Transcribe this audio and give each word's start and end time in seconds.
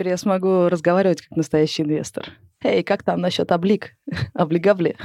Теперь 0.00 0.12
я 0.12 0.16
смогу 0.16 0.70
разговаривать 0.70 1.20
как 1.20 1.36
настоящий 1.36 1.82
инвестор. 1.82 2.30
Эй, 2.64 2.82
как 2.82 3.02
там 3.02 3.20
насчет 3.20 3.52
облик? 3.52 3.96
Облигавли? 4.32 4.96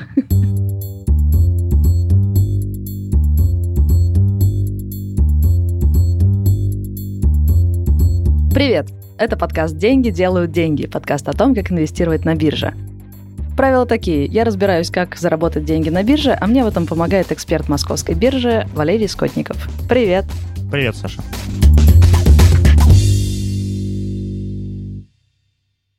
Привет! 8.54 8.88
Это 9.18 9.36
подкаст 9.36 9.76
«Деньги 9.76 10.12
делают 10.12 10.54
деньги», 10.54 10.88
подкаст 10.88 11.28
о 11.28 11.34
том, 11.34 11.54
как 11.54 11.74
инвестировать 11.74 12.24
на 12.24 12.36
бирже. 12.36 12.74
Правила 13.58 13.86
такие. 13.86 14.24
Я 14.28 14.46
разбираюсь, 14.46 14.90
как 14.90 15.18
заработать 15.18 15.66
деньги 15.66 15.90
на 15.90 16.04
бирже, 16.04 16.38
а 16.40 16.48
мне 16.48 16.64
в 16.64 16.68
этом 16.68 16.88
помогает 16.88 17.34
эксперт 17.34 17.68
московской 17.68 18.16
биржи 18.16 18.66
Валерий 18.74 19.10
Скотников. 19.10 19.58
Привет! 19.90 20.24
Привет, 20.72 20.96
Саша. 20.96 21.22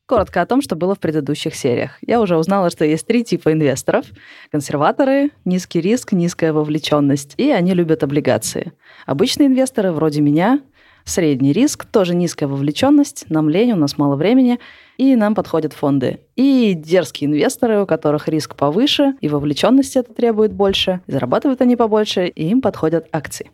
Коротко 0.06 0.40
о 0.40 0.46
том, 0.46 0.62
что 0.62 0.76
было 0.76 0.94
в 0.94 1.00
предыдущих 1.00 1.56
сериях. 1.56 1.98
Я 2.00 2.20
уже 2.20 2.36
узнала, 2.36 2.70
что 2.70 2.84
есть 2.84 3.06
три 3.08 3.24
типа 3.24 3.52
инвесторов. 3.52 4.06
Консерваторы, 4.52 5.30
низкий 5.44 5.80
риск, 5.80 6.12
низкая 6.12 6.52
вовлеченность. 6.52 7.34
И 7.38 7.50
они 7.50 7.74
любят 7.74 8.04
облигации. 8.04 8.72
Обычные 9.04 9.48
инвесторы, 9.48 9.90
вроде 9.90 10.20
меня, 10.20 10.60
средний 11.04 11.52
риск, 11.52 11.86
тоже 11.86 12.14
низкая 12.14 12.48
вовлеченность, 12.48 13.24
нам 13.30 13.48
лень, 13.48 13.72
у 13.72 13.76
нас 13.76 13.98
мало 13.98 14.14
времени, 14.14 14.60
и 14.96 15.16
нам 15.16 15.34
подходят 15.34 15.72
фонды. 15.72 16.20
И 16.36 16.74
дерзкие 16.74 17.28
инвесторы, 17.28 17.82
у 17.82 17.86
которых 17.86 18.28
риск 18.28 18.54
повыше, 18.54 19.14
и 19.20 19.28
вовлеченность 19.28 19.96
это 19.96 20.12
требует 20.14 20.52
больше, 20.52 21.00
зарабатывают 21.08 21.60
они 21.62 21.74
побольше, 21.74 22.26
и 22.26 22.48
им 22.48 22.60
подходят 22.60 23.08
акции. 23.12 23.50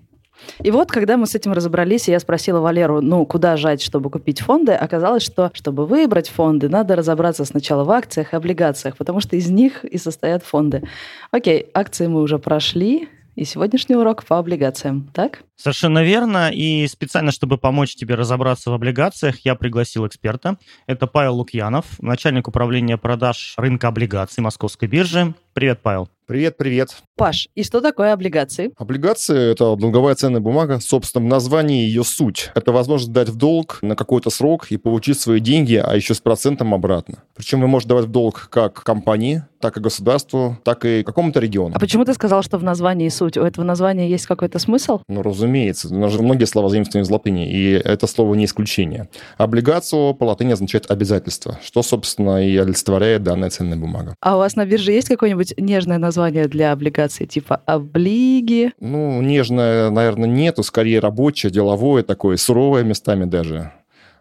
И 0.62 0.70
вот, 0.70 0.90
когда 0.90 1.16
мы 1.16 1.26
с 1.26 1.34
этим 1.34 1.52
разобрались, 1.52 2.08
я 2.08 2.20
спросила 2.20 2.60
Валеру, 2.60 3.00
ну, 3.00 3.24
куда 3.26 3.56
жать, 3.56 3.82
чтобы 3.82 4.10
купить 4.10 4.40
фонды, 4.40 4.72
оказалось, 4.72 5.22
что, 5.22 5.50
чтобы 5.54 5.86
выбрать 5.86 6.28
фонды, 6.28 6.68
надо 6.68 6.96
разобраться 6.96 7.44
сначала 7.44 7.84
в 7.84 7.90
акциях 7.90 8.32
и 8.32 8.36
облигациях, 8.36 8.96
потому 8.96 9.20
что 9.20 9.36
из 9.36 9.50
них 9.50 9.84
и 9.84 9.98
состоят 9.98 10.42
фонды. 10.42 10.82
Окей, 11.30 11.66
акции 11.74 12.06
мы 12.06 12.22
уже 12.22 12.38
прошли, 12.38 13.08
и 13.34 13.44
сегодняшний 13.44 13.96
урок 13.96 14.24
по 14.24 14.38
облигациям, 14.38 15.08
так? 15.14 15.44
Совершенно 15.56 16.02
верно. 16.02 16.50
И 16.52 16.86
специально, 16.86 17.32
чтобы 17.32 17.56
помочь 17.56 17.94
тебе 17.94 18.14
разобраться 18.14 18.70
в 18.70 18.74
облигациях, 18.74 19.38
я 19.40 19.54
пригласил 19.54 20.06
эксперта. 20.06 20.58
Это 20.86 21.06
Павел 21.06 21.36
Лукьянов, 21.36 21.86
начальник 22.00 22.48
управления 22.48 22.98
продаж 22.98 23.54
рынка 23.56 23.88
облигаций 23.88 24.42
Московской 24.42 24.88
биржи. 24.88 25.34
Привет, 25.54 25.80
Павел. 25.82 26.08
Привет, 26.26 26.56
привет. 26.56 27.02
Паш, 27.22 27.48
и 27.54 27.62
что 27.62 27.80
такое 27.80 28.12
облигации? 28.12 28.72
Облигации– 28.76 29.52
это 29.52 29.76
долговая 29.76 30.16
ценная 30.16 30.40
бумага. 30.40 30.80
Собственно, 30.80 31.24
в 31.24 31.28
названии 31.28 31.84
ее 31.84 32.02
суть. 32.02 32.50
Это 32.56 32.72
возможность 32.72 33.12
дать 33.12 33.28
в 33.28 33.36
долг 33.36 33.78
на 33.80 33.94
какой-то 33.94 34.28
срок 34.30 34.72
и 34.72 34.76
получить 34.76 35.20
свои 35.20 35.38
деньги, 35.38 35.76
а 35.76 35.94
еще 35.94 36.14
с 36.14 36.20
процентом 36.20 36.74
обратно. 36.74 37.22
Причем 37.36 37.60
вы 37.60 37.68
можете 37.68 37.90
давать 37.90 38.06
в 38.06 38.10
долг 38.10 38.48
как 38.50 38.82
компании, 38.82 39.44
так 39.60 39.76
и 39.76 39.80
государству, 39.80 40.58
так 40.64 40.84
и 40.84 41.04
какому-то 41.04 41.38
региону. 41.38 41.76
А 41.76 41.78
почему 41.78 42.04
ты 42.04 42.12
сказал, 42.14 42.42
что 42.42 42.58
в 42.58 42.64
названии 42.64 43.08
суть? 43.08 43.36
У 43.36 43.42
этого 43.42 43.64
названия 43.64 44.10
есть 44.10 44.26
какой-то 44.26 44.58
смысл? 44.58 45.00
Ну, 45.06 45.22
разумеется. 45.22 45.94
У 45.94 45.96
нас 45.96 46.12
же 46.12 46.20
многие 46.20 46.46
слова 46.46 46.68
заимствованы 46.68 47.04
из 47.04 47.10
латыни, 47.10 47.48
и 47.48 47.70
это 47.74 48.08
слово 48.08 48.34
не 48.34 48.46
исключение. 48.46 49.08
Облигацию 49.38 50.14
по 50.14 50.24
латыни 50.24 50.52
означает 50.52 50.90
обязательство, 50.90 51.60
что, 51.62 51.84
собственно, 51.84 52.44
и 52.44 52.56
олицетворяет 52.56 53.22
данная 53.22 53.50
ценная 53.50 53.78
бумага. 53.78 54.16
А 54.20 54.34
у 54.34 54.38
вас 54.38 54.56
на 54.56 54.66
бирже 54.66 54.90
есть 54.90 55.06
какое-нибудь 55.06 55.54
нежное 55.56 55.98
название 55.98 56.48
для 56.48 56.72
облигаций, 56.72 57.11
типа 57.20 57.62
облиги? 57.66 58.72
Ну, 58.80 59.20
нежное, 59.22 59.90
наверное, 59.90 60.28
нету, 60.28 60.62
скорее 60.62 61.00
рабочее, 61.00 61.52
деловое 61.52 62.02
такое, 62.02 62.36
суровое 62.36 62.82
местами 62.82 63.24
даже. 63.24 63.72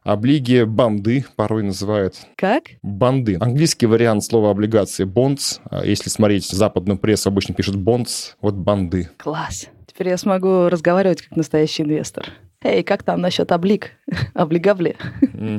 Облиги 0.04 0.64
банды 0.64 1.26
порой 1.36 1.62
называют. 1.64 2.16
Как? 2.36 2.64
Банды. 2.82 3.38
Английский 3.40 3.86
вариант 3.86 4.24
слова 4.24 4.50
облигации 4.50 5.06
bonds. 5.06 5.60
А 5.70 5.86
Если 5.86 6.10
смотреть 6.10 6.50
западную 6.50 6.98
прессу, 6.98 7.30
обычно 7.30 7.54
пишут 7.54 7.76
bonds. 7.76 8.34
Вот 8.42 8.56
банды. 8.56 9.10
Класс. 9.18 9.68
Теперь 9.86 10.10
я 10.10 10.18
смогу 10.18 10.70
разговаривать 10.70 11.22
как 11.22 11.38
настоящий 11.38 11.84
инвестор. 11.84 12.30
Эй, 12.64 12.84
как 12.84 13.04
там 13.04 13.22
насчет 13.22 13.52
облик? 13.52 13.92
Облигавли? 14.34 14.96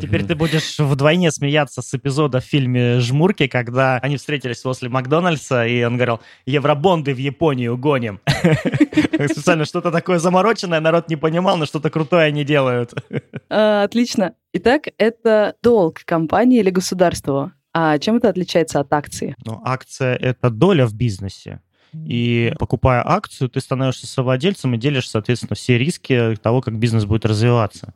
Теперь 0.00 0.24
ты 0.24 0.34
будешь 0.34 0.78
вдвойне 0.78 1.30
смеяться 1.30 1.82
с 1.82 1.94
эпизода 1.94 2.40
в 2.40 2.44
фильме 2.44 3.00
«Жмурки», 3.00 3.48
когда 3.48 3.98
они 3.98 4.16
встретились 4.16 4.64
возле 4.64 4.88
Макдональдса, 4.88 5.66
и 5.66 5.82
он 5.82 5.96
говорил, 5.96 6.20
евробонды 6.46 7.14
в 7.14 7.18
Японию 7.18 7.76
гоним. 7.76 8.20
Специально 8.26 9.64
что-то 9.64 9.90
такое 9.90 10.18
замороченное, 10.18 10.80
народ 10.80 11.08
не 11.08 11.16
понимал, 11.16 11.56
но 11.56 11.66
что-то 11.66 11.90
крутое 11.90 12.26
они 12.26 12.44
делают. 12.44 12.94
А, 13.48 13.82
Отлично. 13.82 14.34
Итак, 14.52 14.82
это 14.98 15.54
долг 15.62 16.02
компании 16.04 16.60
или 16.60 16.70
государства. 16.70 17.52
А 17.74 17.98
чем 17.98 18.16
это 18.16 18.28
отличается 18.28 18.80
от 18.80 18.92
акции? 18.92 19.34
Ну, 19.44 19.60
акция— 19.64 20.14
это 20.20 20.50
доля 20.50 20.86
в 20.86 20.94
бизнесе. 20.94 21.60
И 21.94 22.54
покупая 22.58 23.02
акцию, 23.06 23.50
ты 23.50 23.60
становишься 23.60 24.06
совладельцем 24.06 24.74
и 24.74 24.78
делишь, 24.78 25.10
соответственно, 25.10 25.54
все 25.56 25.76
риски 25.76 26.36
того, 26.42 26.62
как 26.62 26.78
бизнес 26.78 27.04
будет 27.04 27.26
развиваться. 27.26 27.94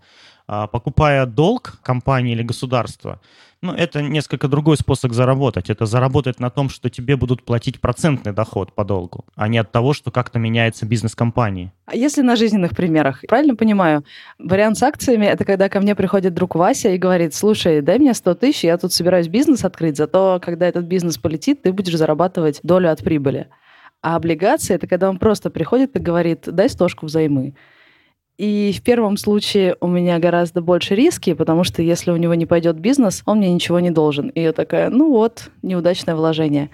А 0.48 0.68
покупая 0.68 1.26
долг 1.26 1.78
компании 1.82 2.32
или 2.32 2.42
государства, 2.42 3.20
ну, 3.62 3.72
это 3.72 4.00
несколько 4.00 4.46
другой 4.46 4.76
способ 4.76 5.12
заработать. 5.12 5.70
Это 5.70 5.86
заработать 5.86 6.38
на 6.38 6.50
том, 6.50 6.68
что 6.68 6.88
тебе 6.88 7.16
будут 7.16 7.42
платить 7.42 7.80
процентный 7.80 8.32
доход 8.32 8.72
по 8.72 8.84
долгу, 8.84 9.24
а 9.34 9.48
не 9.48 9.58
от 9.58 9.72
того, 9.72 9.92
что 9.92 10.12
как-то 10.12 10.38
меняется 10.38 10.86
бизнес 10.86 11.16
компании. 11.16 11.72
А 11.86 11.96
если 11.96 12.22
на 12.22 12.36
жизненных 12.36 12.76
примерах? 12.76 13.22
Правильно 13.26 13.56
понимаю, 13.56 14.04
вариант 14.38 14.78
с 14.78 14.82
акциями– 14.84 15.26
это 15.26 15.44
когда 15.44 15.68
ко 15.68 15.80
мне 15.80 15.96
приходит 15.96 16.34
друг 16.34 16.54
Вася 16.54 16.90
и 16.90 16.98
говорит, 16.98 17.34
слушай, 17.34 17.80
дай 17.80 17.98
мне 17.98 18.14
100 18.14 18.34
тысяч, 18.34 18.62
я 18.62 18.78
тут 18.78 18.92
собираюсь 18.92 19.28
бизнес 19.28 19.64
открыть, 19.64 19.96
зато 19.96 20.40
когда 20.44 20.68
этот 20.68 20.84
бизнес 20.84 21.18
полетит, 21.18 21.62
ты 21.62 21.72
будешь 21.72 21.96
зарабатывать 21.96 22.60
долю 22.62 22.92
от 22.92 23.02
прибыли. 23.02 23.48
А 24.02 24.14
облигации– 24.14 24.74
это 24.76 24.86
когда 24.86 25.08
он 25.08 25.18
просто 25.18 25.50
приходит 25.50 25.96
и 25.96 25.98
говорит, 25.98 26.42
дай 26.46 26.68
стошку 26.68 27.06
взаймы. 27.06 27.54
И 28.38 28.74
в 28.76 28.82
первом 28.82 29.16
случае 29.16 29.76
у 29.80 29.86
меня 29.86 30.18
гораздо 30.18 30.60
больше 30.60 30.94
риски, 30.94 31.32
потому 31.32 31.64
что 31.64 31.80
если 31.80 32.10
у 32.10 32.16
него 32.16 32.34
не 32.34 32.44
пойдет 32.44 32.76
бизнес, 32.78 33.22
он 33.24 33.38
мне 33.38 33.52
ничего 33.52 33.80
не 33.80 33.90
должен. 33.90 34.28
И 34.28 34.42
я 34.42 34.52
такая, 34.52 34.90
ну 34.90 35.10
вот, 35.10 35.50
неудачное 35.62 36.14
вложение. 36.14 36.70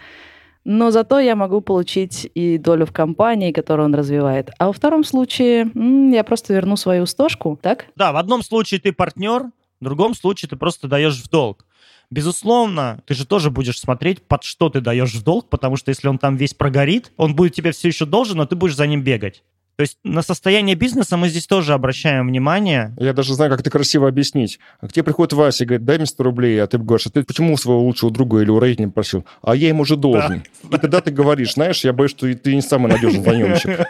Но 0.64 0.90
зато 0.90 1.18
я 1.18 1.34
могу 1.34 1.60
получить 1.60 2.28
и 2.34 2.58
долю 2.58 2.86
в 2.86 2.92
компании, 2.92 3.52
которую 3.52 3.86
он 3.86 3.94
развивает. 3.94 4.50
А 4.58 4.66
во 4.66 4.72
втором 4.72 5.04
случае 5.04 5.70
я 6.14 6.24
просто 6.24 6.54
верну 6.54 6.76
свою 6.76 7.06
стошку, 7.06 7.58
так? 7.60 7.86
Да, 7.96 8.12
в 8.12 8.16
одном 8.16 8.42
случае 8.42 8.80
ты 8.80 8.92
партнер, 8.92 9.50
в 9.80 9.84
другом 9.84 10.14
случае 10.14 10.48
ты 10.48 10.56
просто 10.56 10.88
даешь 10.88 11.20
в 11.20 11.28
долг. 11.28 11.64
Безусловно, 12.10 13.02
ты 13.06 13.14
же 13.14 13.26
тоже 13.26 13.50
будешь 13.50 13.80
смотреть, 13.80 14.22
под 14.22 14.44
что 14.44 14.68
ты 14.68 14.80
даешь 14.80 15.14
в 15.14 15.24
долг, 15.24 15.48
потому 15.48 15.76
что 15.76 15.88
если 15.88 16.08
он 16.08 16.18
там 16.18 16.36
весь 16.36 16.54
прогорит, 16.54 17.12
он 17.16 17.34
будет 17.34 17.54
тебе 17.54 17.72
все 17.72 17.88
еще 17.88 18.04
должен, 18.04 18.36
но 18.36 18.46
ты 18.46 18.54
будешь 18.54 18.76
за 18.76 18.86
ним 18.86 19.02
бегать. 19.02 19.42
То 19.76 19.82
есть 19.82 19.98
на 20.04 20.22
состояние 20.22 20.76
бизнеса 20.76 21.16
мы 21.16 21.28
здесь 21.28 21.46
тоже 21.46 21.72
обращаем 21.72 22.28
внимание. 22.28 22.94
Я 22.98 23.12
даже 23.12 23.34
знаю, 23.34 23.50
как 23.50 23.60
это 23.60 23.70
красиво 23.70 24.06
объяснить. 24.06 24.58
К 24.80 24.92
тебе 24.92 25.02
приходит 25.02 25.32
Вася 25.32 25.64
и 25.64 25.66
говорит, 25.66 25.86
дай 25.86 25.96
мне 25.96 26.06
100 26.06 26.22
рублей, 26.22 26.62
а 26.62 26.66
ты 26.66 26.78
говоришь, 26.78 27.06
а 27.06 27.10
ты 27.10 27.22
почему 27.24 27.54
у 27.54 27.56
своего 27.56 27.82
лучшего 27.82 28.10
друга 28.10 28.40
или 28.40 28.50
у 28.50 28.58
родителей 28.58 28.88
просил? 28.88 29.24
А 29.42 29.56
я 29.56 29.68
ему 29.68 29.82
уже 29.82 29.96
должен. 29.96 30.44
И 30.70 30.76
тогда 30.76 31.00
ты 31.00 31.10
говоришь, 31.10 31.54
знаешь, 31.54 31.84
я 31.84 31.92
боюсь, 31.92 32.10
что 32.10 32.32
ты 32.34 32.54
не 32.54 32.60
самый 32.62 32.92
надежный 32.92 33.22
заемщик. 33.24 33.80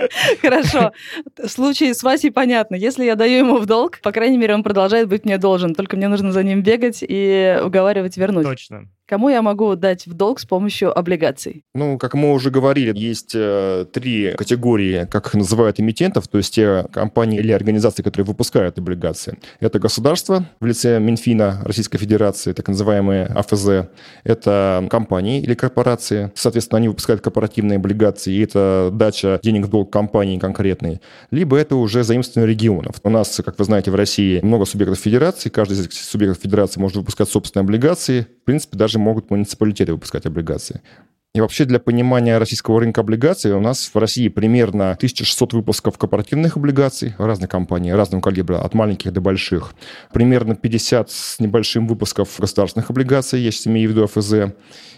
Хорошо. 0.42 0.92
Случай 1.46 1.92
с 1.94 2.02
Васей 2.02 2.30
понятно. 2.30 2.74
Если 2.74 3.04
я 3.04 3.14
даю 3.14 3.38
ему 3.38 3.58
в 3.58 3.66
долг, 3.66 4.00
по 4.02 4.12
крайней 4.12 4.38
мере, 4.38 4.54
он 4.54 4.62
продолжает 4.62 5.08
быть 5.08 5.24
мне 5.24 5.38
должен. 5.38 5.74
Только 5.74 5.96
мне 5.96 6.08
нужно 6.08 6.32
за 6.32 6.42
ним 6.42 6.62
бегать 6.62 6.98
и 7.06 7.58
уговаривать 7.62 8.16
вернуть. 8.16 8.44
Точно. 8.44 8.88
Кому 9.12 9.28
я 9.28 9.42
могу 9.42 9.74
дать 9.74 10.06
в 10.06 10.14
долг 10.14 10.38
с 10.38 10.46
помощью 10.46 10.96
облигаций? 10.96 11.64
Ну, 11.74 11.98
как 11.98 12.14
мы 12.14 12.32
уже 12.32 12.50
говорили, 12.50 12.96
есть 12.96 13.32
э, 13.34 13.84
три 13.92 14.32
категории, 14.38 15.06
как 15.10 15.26
их 15.26 15.34
называют 15.34 15.78
эмитентов, 15.80 16.28
то 16.28 16.38
есть 16.38 16.54
те 16.54 16.86
компании 16.90 17.38
или 17.38 17.52
организации, 17.52 18.02
которые 18.02 18.24
выпускают 18.24 18.78
облигации. 18.78 19.38
Это 19.60 19.78
государство 19.78 20.46
в 20.60 20.64
лице 20.64 20.98
Минфина 20.98 21.60
Российской 21.64 21.98
Федерации, 21.98 22.52
так 22.52 22.68
называемые 22.68 23.26
АФЗ. 23.26 23.90
Это 24.24 24.86
компании 24.88 25.42
или 25.42 25.52
корпорации. 25.52 26.32
Соответственно, 26.34 26.78
они 26.78 26.88
выпускают 26.88 27.20
корпоративные 27.20 27.76
облигации, 27.76 28.32
и 28.32 28.42
это 28.42 28.90
дача 28.92 29.40
денег 29.42 29.66
в 29.66 29.68
долг 29.68 29.81
компании 29.84 30.38
конкретной. 30.38 31.00
Либо 31.30 31.56
это 31.56 31.76
уже 31.76 32.04
заимствование 32.04 32.52
регионов. 32.52 32.96
У 33.02 33.10
нас, 33.10 33.40
как 33.44 33.58
вы 33.58 33.64
знаете, 33.64 33.90
в 33.90 33.94
России 33.94 34.40
много 34.42 34.64
субъектов 34.64 34.98
федерации. 34.98 35.48
Каждый 35.48 35.74
из 35.74 35.86
этих 35.86 36.00
субъектов 36.00 36.42
федерации 36.42 36.80
может 36.80 36.96
выпускать 36.96 37.28
собственные 37.28 37.64
облигации. 37.64 38.26
В 38.42 38.44
принципе, 38.44 38.76
даже 38.76 38.98
могут 38.98 39.30
муниципалитеты 39.30 39.92
выпускать 39.92 40.26
облигации. 40.26 40.80
И 41.34 41.40
вообще 41.40 41.64
для 41.64 41.78
понимания 41.78 42.36
российского 42.36 42.78
рынка 42.78 43.00
облигаций 43.00 43.52
у 43.52 43.60
нас 43.60 43.90
в 43.94 43.96
России 43.96 44.28
примерно 44.28 44.90
1600 44.90 45.54
выпусков 45.54 45.96
корпоративных 45.96 46.58
облигаций 46.58 47.14
разных 47.16 47.48
компаний, 47.48 47.94
разного 47.94 48.20
калибра, 48.20 48.58
от 48.58 48.74
маленьких 48.74 49.14
до 49.14 49.22
больших. 49.22 49.72
Примерно 50.12 50.56
50 50.56 51.10
с 51.10 51.40
небольшим 51.40 51.88
выпусков 51.88 52.38
государственных 52.38 52.90
облигаций, 52.90 53.40
сейчас 53.40 53.66
имею 53.66 53.88
в 53.88 53.92
виду 53.92 54.06
ФЗ. 54.08 54.54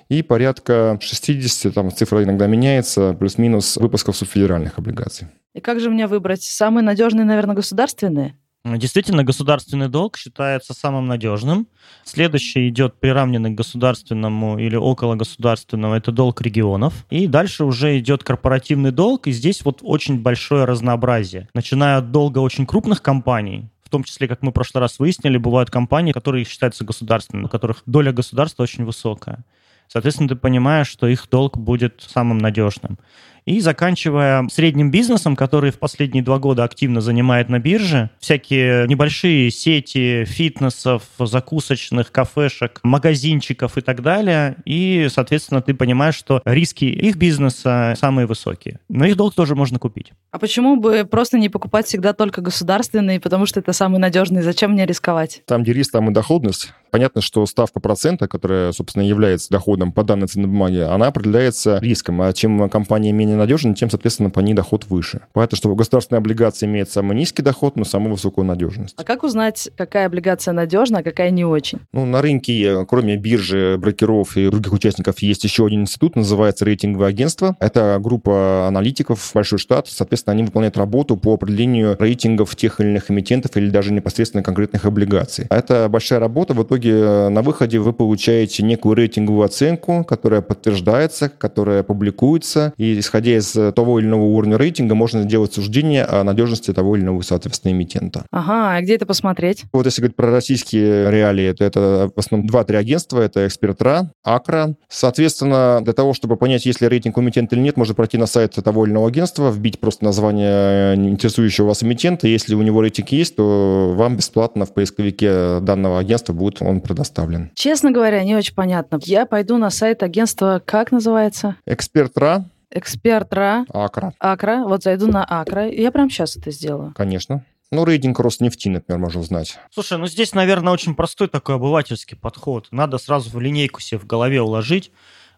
И 0.09 0.23
порядка 0.23 0.99
60, 1.01 1.73
там 1.73 1.93
цифра 1.93 2.25
иногда 2.25 2.49
меняется, 2.49 3.15
плюс-минус 3.15 3.77
выпусков 3.77 4.17
субфедеральных 4.17 4.77
облигаций. 4.77 5.29
И 5.55 5.61
как 5.61 5.79
же 5.79 5.89
мне 5.89 6.09
выбрать? 6.09 6.43
Самые 6.43 6.83
надежные, 6.83 7.25
наверное, 7.25 7.55
государственные? 7.55 8.37
Действительно, 8.65 9.25
государственный 9.25 9.89
долг 9.89 10.17
считается 10.17 10.73
самым 10.73 11.07
надежным. 11.07 11.69
Следующий 12.03 12.71
идет 12.71 12.99
приравненный 12.99 13.51
к 13.51 13.55
государственному 13.55 14.59
или 14.59 14.75
около 14.75 15.17
государственного, 15.17 15.97
это 15.97 16.13
долг 16.13 16.41
регионов. 16.41 17.05
И 17.11 17.27
дальше 17.27 17.65
уже 17.65 17.99
идет 17.99 18.25
корпоративный 18.25 18.91
долг, 18.91 19.27
и 19.27 19.33
здесь 19.33 19.63
вот 19.67 19.81
очень 19.83 20.23
большое 20.23 20.65
разнообразие. 20.65 21.47
Начиная 21.53 21.99
от 21.99 22.11
долга 22.11 22.39
очень 22.39 22.65
крупных 22.65 23.03
компаний, 23.03 23.69
в 23.83 23.91
том 23.91 24.03
числе, 24.03 24.29
как 24.29 24.41
мы 24.41 24.51
в 24.51 24.55
прошлый 24.55 24.81
раз 24.81 24.99
выяснили, 24.99 25.37
бывают 25.37 25.71
компании, 25.71 26.13
которые 26.13 26.47
считаются 26.47 26.85
государственными, 26.85 27.45
у 27.45 27.51
которых 27.51 27.83
доля 27.85 28.13
государства 28.13 28.63
очень 28.63 28.87
высокая. 28.87 29.45
Соответственно, 29.89 30.31
ты 30.31 30.37
понимаешь, 30.37 30.89
что 30.89 31.07
их 31.07 31.29
долг 31.31 31.59
будет 31.59 32.03
самым 32.09 32.39
надежным 32.39 32.99
и 33.47 33.61
заканчивая 33.61 34.47
средним 34.51 34.91
бизнесом, 34.91 35.37
который 35.37 35.71
в 35.71 35.79
последние 35.79 36.23
два 36.25 36.39
года 36.39 36.65
активно 36.65 37.01
занимает 37.01 37.49
на 37.49 37.59
бирже, 37.59 38.11
всякие 38.19 38.87
небольшие 38.89 39.51
сети 39.51 40.25
фитнесов, 40.25 41.03
закусочных, 41.19 42.11
кафешек, 42.11 42.81
магазинчиков 42.83 43.77
и 43.77 43.81
так 43.81 44.03
далее. 44.03 44.57
И, 44.65 45.09
соответственно, 45.11 45.63
ты 45.63 45.75
понимаешь, 45.75 46.15
что 46.15 46.41
риски 46.45 46.85
их 46.85 47.17
бизнеса 47.17 47.95
самые 47.99 48.27
высокие. 48.27 48.81
Но 48.89 49.05
их 49.05 49.17
долг 49.17 49.35
тоже 49.35 49.55
можно 49.55 49.79
купить. 49.79 50.13
А 50.31 50.39
почему 50.39 50.77
бы 50.77 51.05
просто 51.05 51.39
не 51.39 51.49
покупать 51.49 51.87
всегда 51.87 52.13
только 52.13 52.41
государственные, 52.41 53.21
потому 53.21 53.47
что 53.47 53.61
это 53.61 53.73
самый 53.73 53.99
надежный? 53.99 54.43
Зачем 54.43 54.73
мне 54.73 54.87
рисковать? 54.87 55.43
Там, 55.47 55.63
где 55.63 55.73
риск, 55.73 55.93
там 55.93 56.11
и 56.11 56.13
доходность. 56.13 56.73
Понятно, 56.91 57.21
что 57.21 57.45
ставка 57.47 57.81
процента, 57.81 58.29
которая, 58.29 58.73
собственно, 58.73 59.03
является 59.03 59.51
доходом 59.51 59.93
по 59.93 60.05
данной 60.05 60.29
ценной 60.29 60.49
бумаге, 60.49 60.85
она 60.85 61.09
определяется 61.09 61.79
риском. 61.81 62.23
А 62.23 62.33
чем 62.33 62.69
компания 62.71 63.13
менее 63.13 63.34
надежна, 63.37 63.75
тем, 63.75 63.91
соответственно, 63.91 64.31
по 64.31 64.41
ней 64.41 64.55
доход 64.55 64.87
выше. 64.89 65.23
Поэтому, 65.33 65.57
что 65.57 65.75
государственная 65.75 66.21
облигация 66.21 66.69
имеет 66.69 66.91
самый 66.91 67.17
низкий 67.17 67.43
доход, 67.43 67.77
но 67.77 67.85
самую 67.85 68.13
высокую 68.13 68.45
надежность. 68.45 68.95
А 68.99 69.05
как 69.05 69.23
узнать, 69.25 69.71
какая 69.77 70.07
облигация 70.07 70.53
надежна, 70.53 70.99
а 70.99 71.03
какая 71.03 71.31
не 71.31 71.45
очень? 71.45 71.81
Ну, 71.93 72.07
на 72.07 72.23
рынке, 72.23 72.85
кроме 72.87 73.17
биржи, 73.17 73.77
брокеров 73.79 74.37
и 74.37 74.49
других 74.49 74.73
участников, 74.73 75.21
есть 75.21 75.45
еще 75.45 75.67
один 75.67 75.83
институт, 75.83 76.17
называется 76.17 76.65
рейтинговое 76.65 77.09
агентство. 77.09 77.57
Это 77.61 77.99
группа 78.01 78.67
аналитиков, 78.69 79.31
большой 79.35 79.59
штат. 79.59 79.89
Соответственно, 79.89 80.35
они 80.35 80.45
выполняют 80.45 80.77
работу 80.77 81.17
по 81.17 81.35
определению 81.35 81.97
рейтингов 81.99 82.55
тех 82.57 82.81
или 82.81 82.89
иных 82.89 83.11
эмитентов 83.11 83.57
или 83.57 83.71
даже 83.71 83.93
непосредственно 83.93 84.43
конкретных 84.43 84.85
облигаций. 84.85 85.47
Это 85.51 85.89
большая 85.89 86.21
работа. 86.21 86.55
В 86.55 86.63
итоге 86.63 86.85
итоге 86.85 86.91
э, 86.93 87.29
на 87.29 87.43
выходе 87.43 87.79
вы 87.79 87.93
получаете 87.93 88.63
некую 88.63 88.95
рейтинговую 88.95 89.45
оценку, 89.45 90.05
которая 90.05 90.41
подтверждается, 90.43 91.29
которая 91.29 91.83
публикуется, 91.83 92.73
и 92.77 92.99
исходя 92.99 93.24
из 93.33 93.55
э, 93.57 93.73
того 93.73 93.99
или 93.99 94.07
иного 94.07 94.23
уровня 94.23 94.57
рейтинга 94.57 94.95
можно 94.95 95.23
сделать 95.23 95.53
суждение 95.53 96.05
о 96.05 96.25
надежности 96.25 96.73
того 96.73 96.97
или 96.97 97.03
иного, 97.03 97.23
соответственно, 97.23 97.73
эмитента. 97.73 98.25
Ага, 98.31 98.77
а 98.77 98.81
где 98.81 98.95
это 98.95 99.07
посмотреть? 99.07 99.65
Вот 99.73 99.87
если 99.87 100.01
говорить 100.01 100.17
про 100.17 100.31
российские 100.31 101.11
реалии, 101.11 101.53
то 101.53 101.65
это 101.65 102.11
в 102.15 102.19
основном 102.19 102.47
два-три 102.47 102.77
агентства, 102.77 103.21
это 103.21 103.47
Экспертра, 103.47 104.11
Акра. 104.23 104.75
Соответственно, 104.89 105.81
для 105.83 105.93
того, 105.93 106.15
чтобы 106.15 106.37
понять, 106.37 106.67
есть 106.67 106.81
ли 106.81 106.89
рейтинг 106.89 107.17
у 107.19 107.21
эмитента 107.21 107.55
или 107.55 107.63
нет, 107.63 107.77
можно 107.77 107.95
пройти 107.95 108.19
на 108.19 108.27
сайт 108.27 108.55
того 108.55 108.85
или 108.85 108.93
иного 108.93 109.09
агентства, 109.09 109.51
вбить 109.51 109.81
просто 109.81 110.05
название 110.05 110.95
интересующего 110.95 111.67
вас 111.67 111.83
эмитента. 111.83 112.29
Если 112.29 112.55
у 112.55 112.63
него 112.63 112.81
рейтинг 112.83 113.09
есть, 113.11 113.37
то 113.37 113.95
вам 113.97 114.17
бесплатно 114.17 114.65
в 114.65 114.75
поисковике 114.75 115.61
данного 115.61 115.99
агентства 115.99 116.33
будет 116.33 116.63
он 116.63 116.81
предоставлен. 116.81 117.51
Честно 117.55 117.91
говоря, 117.91 118.23
не 118.25 118.35
очень 118.35 118.55
понятно. 118.55 118.99
Я 119.03 119.27
пойду 119.27 119.59
на 119.59 119.71
сайт 119.71 120.03
агентства, 120.03 120.63
как 120.65 120.93
называется? 120.93 121.57
Эксперт.ра. 121.67 122.45
Эксперт.ра. 122.75 123.65
Акра. 123.73 124.13
Акра. 124.19 124.65
Вот 124.65 124.83
зайду 124.83 125.07
на 125.07 125.25
Акра. 125.25 125.69
Я 125.69 125.93
прямо 125.93 126.11
сейчас 126.11 126.37
это 126.37 126.51
сделаю. 126.51 126.93
Конечно. 126.95 127.45
Ну, 127.71 127.85
рейтинг 127.85 128.19
Роснефти, 128.21 128.69
например, 128.69 129.01
можно 129.01 129.21
узнать. 129.21 129.59
Слушай, 129.71 129.99
ну 129.99 130.07
здесь, 130.07 130.35
наверное, 130.35 130.73
очень 130.73 130.95
простой 130.95 131.29
такой 131.29 131.55
обывательский 131.55 132.17
подход. 132.17 132.69
Надо 132.73 132.99
сразу 132.99 133.31
в 133.31 133.41
линейку 133.41 133.81
себе 133.81 133.99
в 133.99 134.07
голове 134.07 134.43
уложить. 134.43 134.91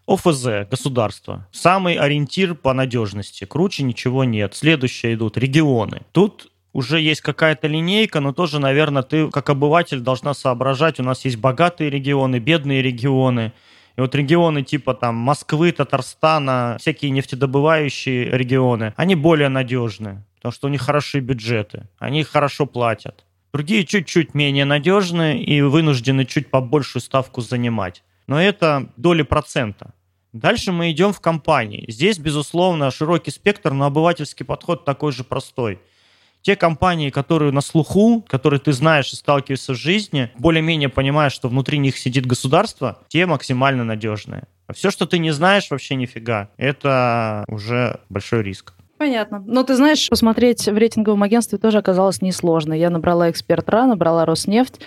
ОФЗ, 0.07 0.67
государство. 0.69 1.47
Самый 1.51 1.95
ориентир 1.95 2.55
по 2.55 2.73
надежности. 2.73 3.45
Круче 3.45 3.83
ничего 3.83 4.23
нет. 4.23 4.55
Следующие 4.55 5.13
идут 5.13 5.37
регионы. 5.37 6.01
Тут 6.13 6.51
уже 6.73 7.01
есть 7.01 7.21
какая-то 7.21 7.67
линейка, 7.67 8.19
но 8.19 8.33
тоже, 8.33 8.59
наверное, 8.59 9.01
ты 9.01 9.29
как 9.31 9.49
обыватель 9.49 9.99
должна 9.99 10.33
соображать, 10.33 10.99
у 10.99 11.03
нас 11.03 11.25
есть 11.25 11.37
богатые 11.37 11.89
регионы, 11.89 12.37
бедные 12.37 12.83
регионы. 12.83 13.51
И 13.97 14.01
вот 14.01 14.13
регионы 14.13 14.61
типа 14.61 14.93
там 14.93 15.15
Москвы, 15.15 15.71
Татарстана, 15.71 16.77
всякие 16.79 17.11
нефтедобывающие 17.11 18.29
регионы, 18.29 18.93
они 18.95 19.15
более 19.15 19.49
надежны, 19.49 20.23
потому 20.35 20.51
что 20.51 20.67
у 20.67 20.69
них 20.69 20.81
хорошие 20.81 21.21
бюджеты, 21.21 21.87
они 21.97 22.23
хорошо 22.23 22.67
платят. 22.67 23.25
Другие 23.53 23.85
чуть-чуть 23.85 24.35
менее 24.35 24.65
надежные 24.65 25.43
и 25.43 25.61
вынуждены 25.61 26.25
чуть 26.25 26.51
побольшую 26.51 27.01
ставку 27.01 27.41
занимать. 27.41 28.03
Но 28.27 28.39
это 28.39 28.89
доли 28.97 29.23
процента. 29.23 29.93
Дальше 30.31 30.71
мы 30.71 30.91
идем 30.91 31.11
в 31.11 31.19
компании. 31.19 31.85
Здесь, 31.87 32.19
безусловно, 32.19 32.91
широкий 32.91 33.31
спектр, 33.31 33.71
но 33.71 33.85
обывательский 33.85 34.45
подход 34.45 34.85
такой 34.85 35.11
же 35.11 35.23
простой– 35.23 35.79
те 36.47 36.55
компании, 36.55 37.09
которые 37.09 37.51
на 37.51 37.59
слуху, 37.59 38.21
которые 38.25 38.61
ты 38.61 38.71
знаешь 38.71 39.11
и 39.11 39.17
сталкиваешься 39.17 39.73
в 39.73 39.75
жизни, 39.75 40.31
более-менее 40.37 40.87
понимаешь, 40.87 41.33
что 41.33 41.49
внутри 41.49 41.77
них 41.77 41.97
сидит 41.97 42.25
государство, 42.25 42.99
те 43.09 43.25
максимально 43.25 43.83
надежные. 43.83 44.43
А 44.65 44.71
все, 44.71 44.89
что 44.89 45.05
ты 45.05 45.19
не 45.19 45.31
знаешь, 45.31 45.69
вообще 45.69 45.95
нифига, 45.95 46.47
это 46.55 47.43
уже 47.49 47.99
большой 48.07 48.43
риск. 48.43 48.76
Понятно. 48.97 49.43
Но 49.45 49.63
ты 49.63 49.75
знаешь, 49.75 50.09
посмотреть 50.09 50.65
в 50.67 50.77
рейтинговом 50.77 51.23
агентстве 51.23 51.57
тоже 51.57 51.77
оказалось 51.77 52.21
несложно. 52.21 52.73
Я 52.73 52.89
набрала 52.89 53.29
эксперт.ра, 53.29 53.85
набрала 53.85 54.25
Роснефть, 54.25 54.79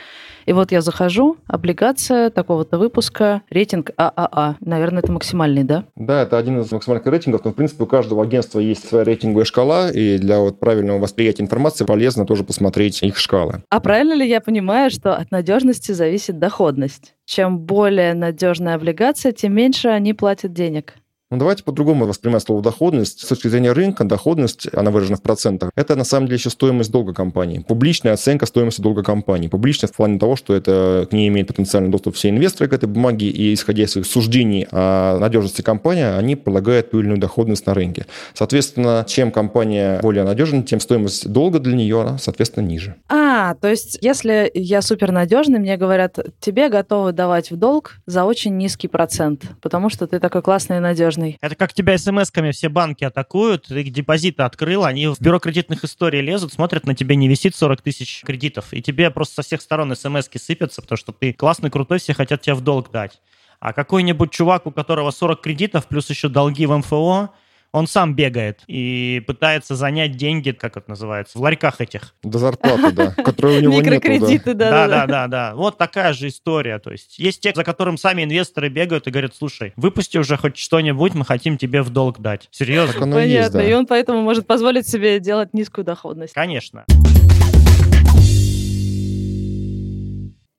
и 0.47 0.53
вот 0.53 0.73
я 0.73 0.81
захожу, 0.81 1.37
облигация 1.47 2.31
такого-то 2.31 2.79
выпуска, 2.79 3.43
рейтинг 3.51 3.91
ААА. 3.97 4.57
Наверное, 4.61 5.03
это 5.03 5.13
максимальный, 5.13 5.65
да? 5.65 5.85
Да, 5.97 6.23
это 6.23 6.39
один 6.39 6.61
из 6.61 6.73
максимальных 6.73 7.07
рейтингов, 7.07 7.45
но, 7.45 7.53
в 7.53 7.55
принципе, 7.55 7.85
у 7.85 7.87
каждого 7.87 8.23
агентства 8.23 8.59
есть 8.59 8.89
своя 8.89 9.05
рейтинговая 9.05 9.45
шкала, 9.45 9.91
и 9.91 10.19
для 10.19 10.41
вот 10.41 10.59
правильного 10.59 10.99
восприятия 10.99 11.43
информации 11.43 11.85
полезно 11.85 12.27
тоже 12.27 12.45
посмотреть 12.45 13.03
их 13.03 13.17
шкалы. 13.17 13.63
А 13.69 13.81
правильно 13.81 14.15
ли 14.15 14.29
я 14.29 14.41
понимаю, 14.41 14.91
что 14.91 15.15
от 15.15 15.31
надежности 15.31 15.93
зависит 15.93 16.39
доходность? 16.39 17.15
Чем 17.27 17.59
более 17.59 18.15
надежная 18.15 18.75
облигация, 18.75 19.33
тем 19.33 19.55
меньше 19.55 19.89
они 19.89 20.15
платят 20.15 20.53
денег. 20.53 20.95
Ну, 21.33 21.37
давайте 21.37 21.63
по-другому 21.63 22.07
воспринимать 22.07 22.43
слово 22.43 22.61
доходность. 22.61 23.21
С 23.21 23.29
точки 23.29 23.47
зрения 23.47 23.71
рынка, 23.71 24.03
доходность, 24.03 24.67
она 24.75 24.91
выражена 24.91 25.17
в 25.17 25.23
процентах, 25.23 25.71
это 25.77 25.95
на 25.95 26.03
самом 26.03 26.27
деле 26.27 26.39
еще 26.39 26.51
стоимость 26.51 26.91
долга 26.91 27.15
компании. 27.15 27.61
Публичная 27.61 28.15
оценка 28.15 28.47
стоимости 28.47 28.81
долга 28.81 29.05
компании. 29.05 29.47
Публичная 29.47 29.89
в 29.89 29.95
плане 29.95 30.19
того, 30.19 30.35
что 30.35 30.55
это 30.55 31.07
к 31.09 31.13
ней 31.13 31.29
имеют 31.29 31.47
потенциальный 31.47 31.89
доступ 31.89 32.17
все 32.17 32.31
инвесторы 32.31 32.69
к 32.69 32.73
этой 32.73 32.89
бумаге, 32.89 33.29
и 33.29 33.55
исходя 33.55 33.85
из 33.85 33.93
своих 33.93 34.09
суждений 34.09 34.67
о 34.73 35.21
надежности 35.21 35.63
компании, 35.63 36.03
они 36.03 36.35
полагают 36.35 36.91
ту 36.91 36.99
или 36.99 37.07
иную 37.07 37.21
доходность 37.21 37.65
на 37.65 37.75
рынке. 37.75 38.07
Соответственно, 38.35 39.05
чем 39.07 39.31
компания 39.31 40.01
более 40.03 40.25
надежна, 40.25 40.65
тем 40.65 40.81
стоимость 40.81 41.29
долга 41.29 41.61
для 41.61 41.77
нее, 41.77 42.17
соответственно, 42.21 42.67
ниже. 42.67 42.97
А, 43.09 43.55
то 43.55 43.69
есть, 43.69 43.99
если 44.01 44.51
я 44.53 44.83
супернадежный, 44.83 45.61
мне 45.61 45.77
говорят, 45.77 46.19
тебе 46.41 46.69
готовы 46.69 47.13
давать 47.13 47.53
в 47.53 47.57
долг 47.57 47.99
за 48.07 48.25
очень 48.25 48.57
низкий 48.57 48.89
процент, 48.89 49.45
потому 49.63 49.91
что 49.91 50.09
ты 50.09 50.19
такой 50.19 50.43
классный 50.43 50.79
и 50.79 50.81
надежный 50.81 51.20
важный. 51.21 51.39
Это 51.41 51.55
как 51.55 51.73
тебя 51.73 51.97
смс-ками 51.97 52.51
все 52.53 52.69
банки 52.69 53.05
атакуют, 53.05 53.67
ты 53.67 53.83
депозиты 53.85 54.43
открыл, 54.43 54.85
они 54.85 55.07
в 55.09 55.21
бюро 55.21 55.39
кредитных 55.39 55.85
историй 55.85 56.21
лезут, 56.21 56.53
смотрят, 56.53 56.87
на 56.87 56.95
тебе 56.95 57.17
не 57.17 57.29
висит 57.29 57.55
40 57.55 57.83
тысяч 57.83 58.23
кредитов, 58.25 58.73
и 58.73 58.83
тебе 58.83 59.11
просто 59.11 59.37
со 59.37 59.43
всех 59.43 59.61
сторон 59.61 59.95
смс-ки 59.95 60.39
сыпятся, 60.39 60.83
потому 60.83 60.97
что 60.97 61.13
ты 61.13 61.33
классный, 61.33 61.71
крутой, 61.71 61.99
все 61.99 62.15
хотят 62.15 62.43
тебя 62.43 62.55
в 62.55 62.63
долг 62.63 62.91
дать. 62.91 63.21
А 63.61 63.73
какой-нибудь 63.73 64.31
чувак, 64.31 64.67
у 64.67 64.71
которого 64.71 65.11
40 65.11 65.41
кредитов, 65.41 65.87
плюс 65.87 66.09
еще 66.09 66.29
долги 66.29 66.67
в 66.67 66.77
МФО, 66.77 67.31
он 67.73 67.87
сам 67.87 68.15
бегает 68.15 68.61
и 68.67 69.23
пытается 69.27 69.77
занять 69.77 70.17
деньги, 70.17 70.51
как 70.51 70.77
это 70.77 70.91
называется, 70.91 71.39
в 71.39 71.43
ларьках 71.43 71.81
этих. 71.81 72.15
До 72.23 72.39
зарплаты, 72.39 72.93
да, 72.93 73.13
которые 73.13 73.59
у 73.59 73.63
него 73.63 73.75
нет. 73.75 73.85
Микрокредиты, 73.85 74.55
да. 74.55 74.71
Да, 74.71 74.89
да, 74.89 75.07
да, 75.07 75.27
да. 75.29 75.55
Вот 75.55 75.79
такая 75.79 76.13
же 76.13 76.29
история. 76.29 76.79
То 76.79 76.91
есть 76.91 77.19
есть 77.19 77.41
те, 77.41 77.53
за 77.55 77.65
которым 77.65 77.97
сами 77.97 78.25
инвесторы 78.25 78.69
бегают 78.69 79.07
и 79.07 79.11
говорят, 79.11 79.35
слушай, 79.35 79.73
выпусти 79.77 80.19
уже 80.19 80.37
хоть 80.37 80.57
что-нибудь, 80.57 81.15
мы 81.15 81.25
хотим 81.25 81.59
тебе 81.59 81.83
в 81.83 81.91
долг 81.91 82.21
дать. 82.21 82.49
Серьезно? 82.51 83.01
Понятно, 83.01 83.61
и 83.61 83.73
он 83.73 83.87
поэтому 83.87 84.23
может 84.23 84.47
позволить 84.47 84.89
себе 84.89 85.21
делать 85.21 85.55
низкую 85.55 85.85
доходность. 85.85 86.35
Конечно. 86.35 86.85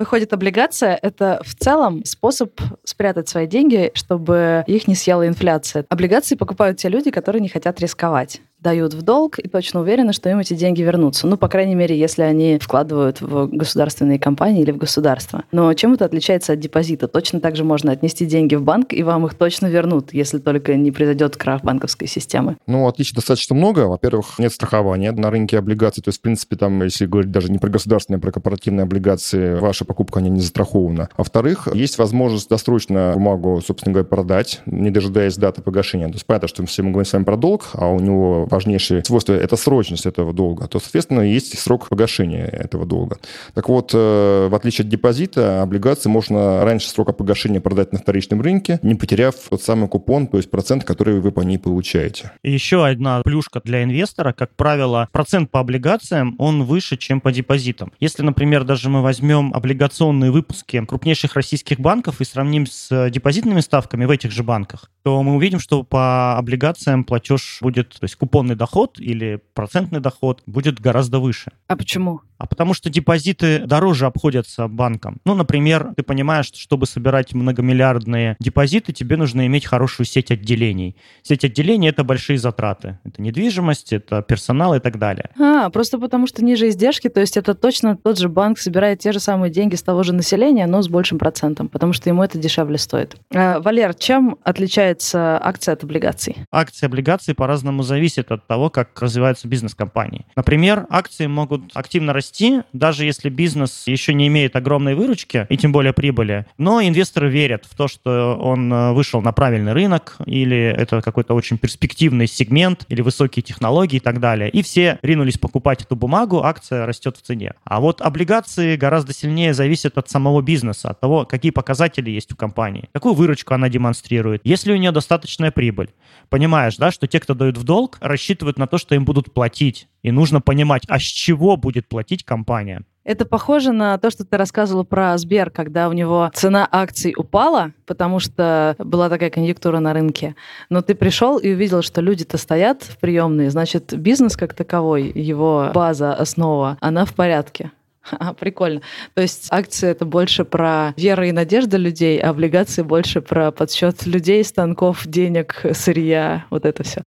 Выходит, 0.01 0.34
облигация– 0.34 0.98
это 1.03 1.43
в 1.46 1.53
целом 1.53 2.03
способ 2.05 2.60
спрятать 2.84 3.29
свои 3.29 3.46
деньги, 3.46 3.91
чтобы 3.93 4.63
их 4.65 4.88
не 4.88 4.96
съела 4.96 5.27
инфляция. 5.27 5.86
Облигации 5.89 6.34
покупают 6.34 6.79
те 6.79 6.89
люди, 6.89 7.12
которые 7.12 7.39
не 7.39 7.50
хотят 7.50 7.79
рисковать. 7.79 8.41
Дают 8.61 8.93
в 8.93 9.01
долг 9.01 9.39
и 9.39 9.47
точно 9.47 9.81
уверены, 9.81 10.13
что 10.13 10.29
им 10.29 10.39
эти 10.39 10.53
деньги 10.53 10.81
вернутся. 10.81 11.27
Ну, 11.27 11.37
по 11.37 11.47
крайней 11.47 11.75
мере, 11.75 11.97
если 11.97 12.21
они 12.21 12.59
вкладывают 12.59 13.21
в 13.21 13.47
государственные 13.47 14.19
компании 14.19 14.61
или 14.61 14.71
в 14.71 14.77
государство. 14.77 15.43
Но 15.51 15.73
чем 15.73 15.93
это 15.93 16.05
отличается 16.05 16.53
от 16.53 16.59
депозита? 16.59 17.07
Точно 17.07 17.39
так 17.39 17.55
же 17.55 17.63
можно 17.63 17.91
отнести 17.91 18.25
деньги 18.25 18.55
в 18.55 18.63
банк, 18.63 18.93
и 18.93 19.03
вам 19.03 19.25
их 19.25 19.33
точно 19.33 19.67
вернут, 19.67 20.13
если 20.13 20.37
только 20.37 20.75
не 20.75 20.91
произойдет 20.91 21.35
крах 21.37 21.63
банковской 21.63 22.07
системы. 22.07 22.57
Ну, 22.67 22.87
отличий 22.87 23.15
достаточно 23.15 23.55
много. 23.55 23.87
Во-первых, 23.87 24.37
нет 24.37 24.53
страхования 24.53 25.11
на 25.11 25.31
рынке 25.31 25.57
облигаций. 25.57 26.03
То 26.03 26.09
есть, 26.09 26.19
в 26.19 26.21
принципе, 26.21 26.55
там, 26.55 26.81
если 26.83 27.05
говорить 27.05 27.31
даже 27.31 27.51
не 27.51 27.57
про 27.57 27.69
государственные, 27.69 28.19
а 28.19 28.21
про 28.21 28.31
корпоративные 28.31 28.83
облигации, 28.83 29.55
ваша 29.55 29.85
покупка, 29.85 30.19
она 30.19 30.29
не 30.29 30.39
застрахована. 30.39 31.09
Во-вторых, 31.17 31.67
есть 31.73 31.97
возможность 31.97 32.49
досрочно 32.49 33.13
бумагу, 33.15 33.61
собственно 33.65 33.93
говоря, 33.93 34.07
продать, 34.07 34.61
не 34.65 34.91
дожидаясь 34.91 35.35
даты 35.37 35.61
погашения. 35.61 36.07
То 36.07 36.13
есть, 36.13 36.25
понятно, 36.25 36.47
что 36.47 36.65
все 36.65 36.83
мы 36.83 36.91
говорим 36.91 37.05
с 37.05 37.13
вами 37.13 37.23
про 37.23 37.37
долг, 37.37 37.69
а 37.73 37.87
у 37.87 37.99
него 37.99 38.47
важнейшее 38.51 39.03
свойство– 39.03 39.34
это 39.34 39.55
срочность 39.55 40.05
этого 40.05 40.34
долга. 40.34 40.67
То, 40.67 40.79
соответственно, 40.79 41.22
есть 41.22 41.58
срок 41.58 41.89
погашения 41.89 42.46
этого 42.46 42.86
долга. 42.86 43.17
Так 43.53 43.70
вот, 43.70 43.91
э, 43.93 44.48
в 44.50 44.55
отличие 44.55 44.84
от 44.84 44.89
депозита, 44.89 45.62
облигации 45.62 46.10
можно 46.10 46.63
раньше 46.63 46.89
срока 46.89 47.13
погашения 47.13 47.62
продать 47.62 47.93
на 47.93 48.00
вторичном 48.00 48.41
рынке, 48.41 48.79
не 48.81 48.96
потеряв 48.96 49.36
тот 49.50 49.62
самый 49.62 49.88
купон, 49.88 50.27
то 50.27 50.38
есть 50.38 50.50
процент, 50.50 50.84
который 50.84 51.20
вы 51.20 51.31
по 51.31 51.41
ней 51.41 51.58
получаете. 51.58 52.31
Еще 52.43 52.86
одна 52.86 53.22
плюшка 53.22 53.62
для 53.63 53.84
инвестора, 53.84 54.34
как 54.34 54.55
правило, 54.55 55.08
процент 55.12 55.51
по 55.51 55.60
облигациям, 55.60 56.36
он 56.38 56.63
выше, 56.63 56.98
чем 56.98 57.22
по 57.22 57.31
депозитам. 57.31 57.91
Если, 58.00 58.24
например, 58.24 58.63
даже 58.63 58.89
мы 58.89 59.01
возьмем 59.01 59.53
облигационные 59.53 60.31
выпуски 60.31 60.84
крупнейших 60.86 61.36
российских 61.36 61.79
банков 61.79 62.22
и 62.22 62.25
сравним 62.25 62.65
с 62.65 63.10
депозитными 63.10 63.62
ставками 63.62 64.05
в 64.05 64.10
этих 64.10 64.31
же 64.31 64.43
банках, 64.43 64.89
то 65.03 65.22
мы 65.24 65.36
увидим, 65.36 65.60
что 65.60 65.84
по 65.84 66.38
облигациям 66.38 67.03
платеж 67.03 67.60
будет, 67.62 67.89
то 67.89 68.03
есть 68.03 68.15
купонный 68.41 68.55
доход 68.55 69.00
или 69.00 69.39
процентный 69.53 70.00
доход 70.00 70.41
будет 70.48 70.79
гораздо 70.79 71.19
выше. 71.19 71.51
А 71.67 71.75
почему? 71.75 72.21
А 72.41 72.48
потому 72.48 72.74
что 72.74 72.89
депозиты 72.89 73.60
дороже 73.67 74.07
обходятся 74.07 74.67
банкам. 74.67 75.19
Ну, 75.25 75.36
например, 75.36 75.93
ты 75.95 76.01
понимаешь, 76.01 76.48
что 76.48 76.57
чтобы 76.57 76.88
собирать 76.88 77.36
многомиллиардные 77.36 78.36
депозиты, 78.39 78.93
тебе 78.93 79.15
нужно 79.15 79.45
иметь 79.45 79.67
хорошую 79.67 80.07
сеть 80.07 80.31
отделений. 80.31 80.95
Сеть 81.21 81.45
отделений— 81.45 81.89
это 81.89 82.03
большие 82.03 82.39
затраты. 82.39 82.98
Это 83.03 83.21
недвижимость, 83.21 83.93
это 83.93 84.24
персонал 84.24 84.74
и 84.74 84.79
так 84.79 84.98
далее. 84.98 85.29
А, 85.39 85.69
просто 85.69 86.00
потому 86.00 86.25
что 86.25 86.43
ниже 86.43 86.69
издержки, 86.69 87.10
то 87.10 87.19
есть 87.19 87.38
это 87.38 87.53
точно 87.53 87.95
тот 87.95 88.17
же 88.17 88.27
банк 88.27 88.57
собирает 88.57 88.98
те 88.98 89.12
же 89.12 89.19
самые 89.19 89.51
деньги 89.51 89.75
с 89.75 89.83
того 89.83 90.01
же 90.01 90.12
населения, 90.12 90.65
но 90.65 90.81
с 90.81 90.89
большим 90.89 91.19
процентом, 91.19 91.67
потому 91.67 91.93
что 91.93 92.10
ему 92.10 92.24
это 92.24 92.39
дешевле 92.39 92.79
стоит. 92.79 93.17
А, 93.31 93.60
Валер, 93.60 93.93
чем 93.93 94.38
отличается 94.43 95.39
акция 95.43 95.74
от 95.74 95.83
облигаций? 95.83 96.38
Акции 96.51 96.88
облигаций 96.88 97.36
по-разному 97.36 97.83
зависят 97.83 98.31
от 98.31 98.48
того, 98.48 98.71
как 98.71 99.00
развивается 99.00 99.48
бизнес 99.48 99.75
компании. 99.75 100.25
Например, 100.36 100.88
акции 100.89 101.27
могут 101.27 101.69
активно 101.75 102.13
расти 102.13 102.30
расти, 102.31 102.61
даже 102.73 103.05
если 103.05 103.29
бизнес 103.29 103.83
еще 103.88 104.13
не 104.13 104.27
имеет 104.27 104.55
огромной 104.55 104.95
выручки 104.95 105.45
и 105.50 105.57
тем 105.57 105.71
более 105.71 105.93
прибыли, 105.93 106.45
но 106.57 106.81
инвесторы 106.81 107.29
верят 107.29 107.65
в 107.69 107.75
то, 107.75 107.88
что 107.88 108.38
он 108.39 108.71
э, 108.71 108.93
вышел 108.93 109.21
на 109.21 109.31
правильный 109.31 109.73
рынок 109.73 110.17
или 110.25 110.57
это 110.57 111.01
какой-то 111.01 111.33
очень 111.33 111.57
перспективный 111.57 112.27
сегмент 112.27 112.85
или 112.88 113.01
высокие 113.01 113.43
технологии 113.43 113.97
и 113.97 114.00
так 114.00 114.19
далее. 114.19 114.50
И 114.50 114.61
все 114.61 114.97
ринулись 115.01 115.38
покупать 115.38 115.81
эту 115.81 115.95
бумагу, 115.95 116.43
акция 116.43 116.85
растет 116.85 117.17
в 117.17 117.21
цене. 117.21 117.53
А 117.65 117.79
вот 117.79 118.01
облигации 118.01 118.77
гораздо 118.77 119.13
сильнее 119.13 119.53
зависят 119.53 119.97
от 119.97 120.09
самого 120.09 120.41
бизнеса, 120.41 120.89
от 120.89 121.00
того, 121.00 121.25
какие 121.25 121.51
показатели 121.51 122.09
есть 122.09 122.31
у 122.31 122.35
компании, 122.35 122.89
какую 122.93 123.13
выручку 123.15 123.53
она 123.53 123.69
демонстрирует, 123.69 124.41
есть 124.45 124.65
ли 124.65 124.73
у 124.73 124.77
нее 124.77 124.91
достаточная 124.91 125.51
прибыль. 125.51 125.89
Понимаешь, 126.29 126.77
да, 126.77 126.91
что 126.91 127.07
те, 127.07 127.19
кто 127.19 127.33
дают 127.33 127.57
в 127.57 127.63
долг, 127.63 127.97
рассчитывают 128.00 128.57
на 128.57 128.67
то, 128.67 128.77
что 128.77 128.95
им 128.95 129.03
будут 129.03 129.33
платить. 129.33 129.88
И 130.03 130.12
нужно 130.12 130.41
понимать, 130.41 130.84
а 130.88 131.00
с 131.00 131.03
чего 131.03 131.58
будет 131.58 131.88
платить 131.88 132.24
компания. 132.24 132.84
Это 133.03 133.25
похоже 133.25 133.72
на 133.72 133.98
то, 133.98 134.12
что 134.12 134.25
ты 134.25 134.38
рассказывала 134.38 134.84
про 134.84 135.17
Сбер, 135.17 135.50
когда 135.50 135.89
у 135.89 135.93
него 135.93 136.29
цена 136.36 136.67
акций 136.72 137.13
упала, 137.17 137.72
потому 137.88 138.20
что 138.20 138.75
была 138.77 139.10
такая 139.10 139.31
конъюнктура 139.31 139.79
на 139.79 139.93
рынке. 139.93 140.36
Но 140.70 140.81
ты 140.81 140.93
пришел 140.93 141.38
и 141.38 141.51
увидел, 141.51 141.81
что 141.81 142.01
люди-то 142.01 142.38
стоят 142.38 142.84
в 142.84 143.00
приемные, 143.00 143.50
значит, 143.50 143.98
бизнес 143.98 144.38
как 144.38 144.53
таковой, 144.53 145.12
его 145.13 145.72
база, 145.74 146.13
основа, 146.13 146.77
она 146.79 147.05
в 147.05 147.13
порядке. 147.13 147.72
А, 148.20 148.34
прикольно. 148.34 148.81
То 149.13 149.22
есть 149.22 149.48
акции 149.51 149.88
это 149.88 150.05
больше 150.05 150.43
про 150.43 150.93
веру 150.98 151.24
и 151.24 151.31
надежду 151.31 151.77
людей, 151.77 152.20
а 152.20 152.31
облигации 152.31 152.81
больше 152.81 153.22
про 153.22 153.51
подсчет 153.51 154.08
людей, 154.08 154.43
станков, 154.43 155.05
денег, 155.05 155.63
сырья, 155.74 156.46
вот 156.50 156.65
это 156.65 156.84
все. 156.84 157.03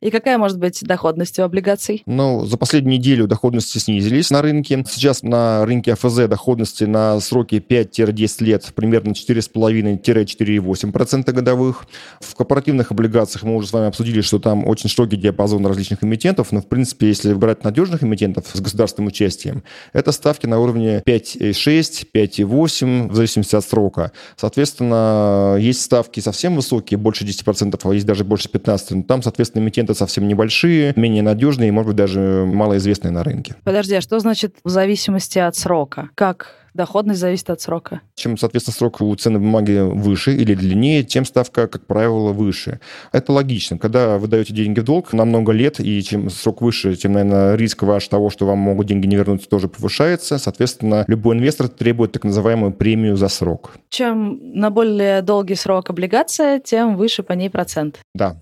И 0.00 0.10
какая 0.10 0.38
может 0.38 0.58
быть 0.58 0.82
доходность 0.82 1.38
у 1.38 1.42
облигаций? 1.42 2.02
Ну, 2.06 2.46
за 2.46 2.56
последнюю 2.56 2.98
неделю 2.98 3.26
доходности 3.26 3.76
снизились 3.76 4.30
на 4.30 4.40
рынке. 4.40 4.82
Сейчас 4.88 5.22
на 5.22 5.66
рынке 5.66 5.92
АФЗ 5.92 6.26
доходности 6.26 6.84
на 6.84 7.20
сроки 7.20 7.56
5-10 7.56 8.44
лет 8.44 8.72
примерно 8.74 9.10
4,5-4,8% 9.10 11.32
годовых. 11.32 11.84
В 12.20 12.34
корпоративных 12.34 12.92
облигациях 12.92 13.42
мы 13.42 13.56
уже 13.56 13.68
с 13.68 13.74
вами 13.74 13.88
обсудили, 13.88 14.22
что 14.22 14.38
там 14.38 14.66
очень 14.66 14.88
строгий 14.88 15.18
диапазон 15.18 15.66
различных 15.66 16.02
эмитентов, 16.02 16.50
но, 16.50 16.62
в 16.62 16.66
принципе, 16.66 17.08
если 17.08 17.34
брать 17.34 17.62
надежных 17.62 18.02
эмитентов 18.02 18.46
с 18.50 18.58
государственным 18.58 19.08
участием, 19.08 19.64
это 19.92 20.12
ставки 20.12 20.46
на 20.46 20.60
уровне 20.60 21.02
5,6, 21.06 22.06
5,8, 22.14 23.10
в 23.10 23.14
зависимости 23.14 23.54
от 23.54 23.66
срока. 23.66 24.12
Соответственно, 24.36 25.58
есть 25.60 25.82
ставки 25.82 26.20
совсем 26.20 26.56
высокие, 26.56 26.96
больше 26.96 27.26
10%, 27.26 27.78
а 27.82 27.94
есть 27.94 28.06
даже 28.06 28.24
больше 28.24 28.48
15%, 28.48 28.94
но 28.94 29.02
там, 29.02 29.22
соответственно, 29.22 29.62
эмитенты 29.62 29.89
инструменты 29.90 29.94
совсем 29.94 30.28
небольшие, 30.28 30.92
менее 30.96 31.22
надежные 31.22 31.68
и, 31.68 31.70
может 31.70 31.88
быть, 31.88 31.96
даже 31.96 32.44
малоизвестные 32.46 33.12
на 33.12 33.22
рынке. 33.22 33.54
Подожди, 33.64 33.94
а 33.94 34.00
что 34.00 34.18
значит 34.18 34.56
в 34.64 34.68
зависимости 34.68 35.38
от 35.38 35.56
срока? 35.56 36.10
Как 36.14 36.56
доходность 36.72 37.18
зависит 37.18 37.50
от 37.50 37.60
срока. 37.60 38.00
Чем, 38.14 38.36
соответственно, 38.38 38.74
срок 38.74 39.00
у 39.00 39.14
ценной 39.16 39.40
бумаги 39.40 39.80
выше 39.80 40.36
или 40.36 40.54
длиннее, 40.54 41.02
тем 41.02 41.24
ставка, 41.24 41.66
как 41.66 41.84
правило, 41.86 42.32
выше. 42.32 42.78
Это 43.10 43.32
логично. 43.32 43.76
Когда 43.76 44.18
вы 44.18 44.28
даете 44.28 44.54
деньги 44.54 44.78
в 44.78 44.84
долг 44.84 45.12
на 45.12 45.24
много 45.24 45.50
лет, 45.50 45.80
и 45.80 46.00
чем 46.02 46.30
срок 46.30 46.62
выше, 46.62 46.94
тем, 46.94 47.12
наверное, 47.12 47.56
риск 47.56 47.82
ваш 47.82 48.06
того, 48.06 48.30
что 48.30 48.46
вам 48.46 48.58
могут 48.58 48.86
деньги 48.86 49.08
не 49.08 49.16
вернуть, 49.16 49.48
тоже 49.48 49.66
повышается. 49.66 50.38
Соответственно, 50.38 51.04
любой 51.08 51.36
инвестор 51.36 51.66
требует 51.66 52.12
так 52.12 52.22
называемую 52.22 52.72
премию 52.72 53.16
за 53.16 53.28
срок. 53.28 53.72
Чем 53.88 54.38
на 54.54 54.70
более 54.70 55.22
долгий 55.22 55.56
срок 55.56 55.90
облигация, 55.90 56.60
тем 56.60 56.96
выше 56.96 57.24
по 57.24 57.32
ней 57.32 57.50
процент. 57.50 57.98
Да. 58.14 58.40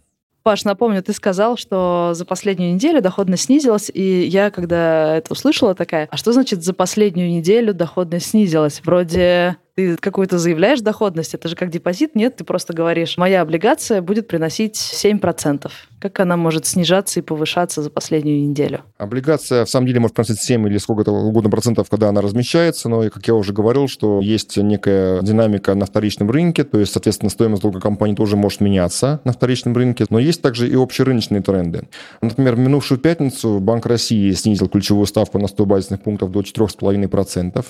Паш, 0.48 0.64
напомню, 0.64 1.02
ты 1.02 1.12
сказал, 1.12 1.58
что 1.58 2.12
за 2.14 2.24
последнюю 2.24 2.72
неделю 2.72 3.02
доходность 3.02 3.42
снизилась, 3.42 3.90
и 3.92 4.22
я, 4.24 4.50
когда 4.50 5.16
это 5.16 5.34
услышала, 5.34 5.74
такая, 5.74 6.08
а 6.10 6.16
что 6.16 6.32
значит 6.32 6.64
за 6.64 6.72
последнюю 6.72 7.28
неделю 7.28 7.74
доходность 7.74 8.30
снизилась? 8.30 8.80
Вроде 8.82 9.58
ты 9.78 9.96
какую-то 9.96 10.38
заявляешь 10.38 10.80
доходность, 10.80 11.34
это 11.34 11.46
же 11.46 11.54
как 11.54 11.70
депозит, 11.70 12.16
нет, 12.16 12.34
ты 12.34 12.42
просто 12.42 12.72
говоришь, 12.72 13.16
моя 13.16 13.42
облигация 13.42 14.02
будет 14.02 14.26
приносить 14.26 14.74
7%. 14.74 15.70
Как 16.00 16.18
она 16.18 16.36
может 16.36 16.66
снижаться 16.66 17.20
и 17.20 17.22
повышаться 17.22 17.82
за 17.82 17.90
последнюю 17.90 18.48
неделю? 18.48 18.82
Облигация, 18.98 19.64
в 19.64 19.70
самом 19.70 19.86
деле, 19.86 20.00
может 20.00 20.16
приносить 20.16 20.40
7 20.40 20.66
или 20.66 20.78
сколько-то 20.78 21.12
угодно 21.12 21.48
процентов, 21.48 21.88
когда 21.90 22.08
она 22.08 22.20
размещается, 22.22 22.88
но, 22.88 23.08
как 23.08 23.28
я 23.28 23.34
уже 23.34 23.52
говорил, 23.52 23.86
что 23.86 24.20
есть 24.20 24.56
некая 24.56 25.22
динамика 25.22 25.76
на 25.76 25.86
вторичном 25.86 26.28
рынке, 26.28 26.64
то 26.64 26.80
есть, 26.80 26.92
соответственно, 26.92 27.30
стоимость 27.30 27.62
долга 27.62 27.78
компании 27.78 28.16
тоже 28.16 28.36
может 28.36 28.60
меняться 28.60 29.20
на 29.22 29.32
вторичном 29.32 29.76
рынке, 29.76 30.06
но 30.10 30.18
есть 30.18 30.42
также 30.42 30.68
и 30.68 30.74
общерыночные 30.74 31.40
тренды. 31.40 31.88
Например, 32.20 32.56
в 32.56 32.58
минувшую 32.58 32.98
пятницу 32.98 33.60
Банк 33.60 33.86
России 33.86 34.32
снизил 34.32 34.68
ключевую 34.68 35.06
ставку 35.06 35.38
на 35.38 35.46
100 35.46 35.66
базисных 35.66 36.02
пунктов 36.02 36.32
до 36.32 36.40
4,5%. 36.40 37.64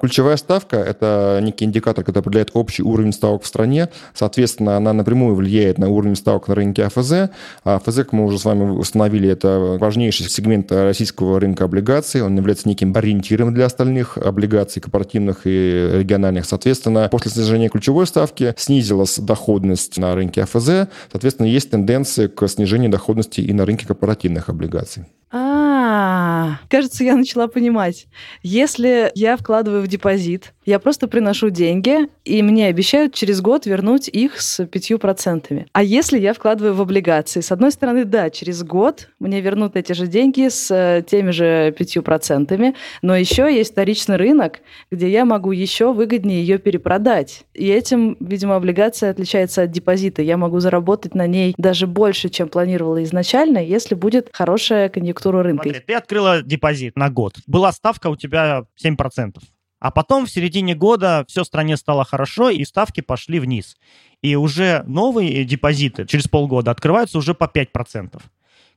Ключевая 0.00 0.36
ставка– 0.36 0.76
это 0.78 1.38
не 1.40 1.51
некий 1.52 1.64
индикатор, 1.64 2.04
который 2.04 2.20
определяет 2.20 2.50
общий 2.54 2.82
уровень 2.82 3.12
ставок 3.12 3.42
в 3.42 3.46
стране. 3.46 3.88
Соответственно, 4.14 4.76
она 4.76 4.92
напрямую 4.92 5.34
влияет 5.34 5.78
на 5.78 5.88
уровень 5.88 6.16
ставок 6.16 6.48
на 6.48 6.54
рынке 6.54 6.84
АФЗ. 6.84 7.30
А 7.64 7.76
АФЗ, 7.76 7.96
как 7.96 8.12
мы 8.12 8.24
уже 8.24 8.38
с 8.38 8.44
вами 8.44 8.64
установили, 8.70 9.28
это 9.28 9.76
важнейший 9.78 10.28
сегмент 10.28 10.72
российского 10.72 11.38
рынка 11.38 11.64
облигаций. 11.64 12.22
Он 12.22 12.36
является 12.36 12.68
неким 12.68 12.94
ориентиром 12.96 13.54
для 13.54 13.66
остальных 13.66 14.18
облигаций 14.18 14.80
корпоративных 14.82 15.42
и 15.46 15.90
региональных. 15.98 16.46
Соответственно, 16.46 17.08
после 17.10 17.30
снижения 17.30 17.68
ключевой 17.68 18.06
ставки 18.06 18.54
снизилась 18.56 19.18
доходность 19.18 19.98
на 19.98 20.14
рынке 20.14 20.42
АФЗ. 20.42 20.88
Соответственно, 21.10 21.46
есть 21.46 21.70
тенденция 21.70 22.28
к 22.28 22.46
снижению 22.48 22.90
доходности 22.90 23.40
и 23.40 23.52
на 23.52 23.64
рынке 23.66 23.86
корпоративных 23.86 24.48
облигаций. 24.48 25.04
А, 25.34 26.58
кажется, 26.68 27.04
я 27.04 27.16
начала 27.16 27.46
понимать. 27.46 28.06
Если 28.42 29.10
я 29.14 29.36
вкладываю 29.36 29.82
в 29.82 29.88
депозит, 29.88 30.52
я 30.64 30.78
просто 30.78 31.08
приношу 31.08 31.50
деньги, 31.50 32.08
и 32.24 32.42
мне 32.42 32.66
обещают 32.66 33.14
через 33.14 33.40
год 33.40 33.66
вернуть 33.66 34.08
их 34.08 34.40
с 34.40 34.64
пятью 34.66 34.98
процентами. 34.98 35.66
А 35.72 35.82
если 35.82 36.18
я 36.18 36.34
вкладываю 36.34 36.74
в 36.74 36.80
облигации, 36.80 37.40
с 37.40 37.50
одной 37.52 37.72
стороны, 37.72 38.04
да, 38.04 38.30
через 38.30 38.62
год 38.62 39.08
мне 39.18 39.40
вернут 39.40 39.76
эти 39.76 39.92
же 39.92 40.06
деньги 40.06 40.48
с 40.48 40.70
э, 40.70 41.02
теми 41.02 41.30
же 41.30 41.74
пятью 41.76 42.02
процентами, 42.02 42.74
но 43.02 43.16
еще 43.16 43.52
есть 43.54 43.72
вторичный 43.72 44.16
рынок, 44.16 44.60
где 44.90 45.08
я 45.08 45.24
могу 45.24 45.52
еще 45.52 45.92
выгоднее 45.92 46.40
ее 46.40 46.58
перепродать. 46.58 47.44
И 47.54 47.68
этим, 47.68 48.16
видимо, 48.20 48.56
облигация 48.56 49.10
отличается 49.10 49.62
от 49.62 49.70
депозита. 49.70 50.22
Я 50.22 50.36
могу 50.36 50.60
заработать 50.60 51.14
на 51.14 51.26
ней 51.26 51.54
даже 51.58 51.86
больше, 51.86 52.28
чем 52.28 52.48
планировала 52.48 53.02
изначально, 53.02 53.58
если 53.58 53.94
будет 53.94 54.30
хорошая 54.32 54.88
конъюнктура 54.88 55.42
рынка. 55.42 55.64
Смотри, 55.64 55.82
ты 55.84 55.94
открыла 55.94 56.42
депозит 56.42 56.96
на 56.96 57.10
год. 57.10 57.34
Была 57.46 57.72
ставка 57.72 58.08
у 58.08 58.16
тебя 58.16 58.64
7%. 58.82 59.32
А 59.82 59.90
потом 59.90 60.26
в 60.26 60.30
середине 60.30 60.76
года 60.76 61.24
все 61.26 61.42
в 61.42 61.46
стране 61.46 61.76
стало 61.76 62.04
хорошо, 62.04 62.50
и 62.50 62.64
ставки 62.64 63.00
пошли 63.00 63.40
вниз. 63.40 63.76
И 64.22 64.36
уже 64.36 64.84
новые 64.86 65.44
депозиты 65.44 66.06
через 66.06 66.28
полгода 66.28 66.70
открываются 66.70 67.18
уже 67.18 67.34
по 67.34 67.50
5% 67.52 68.22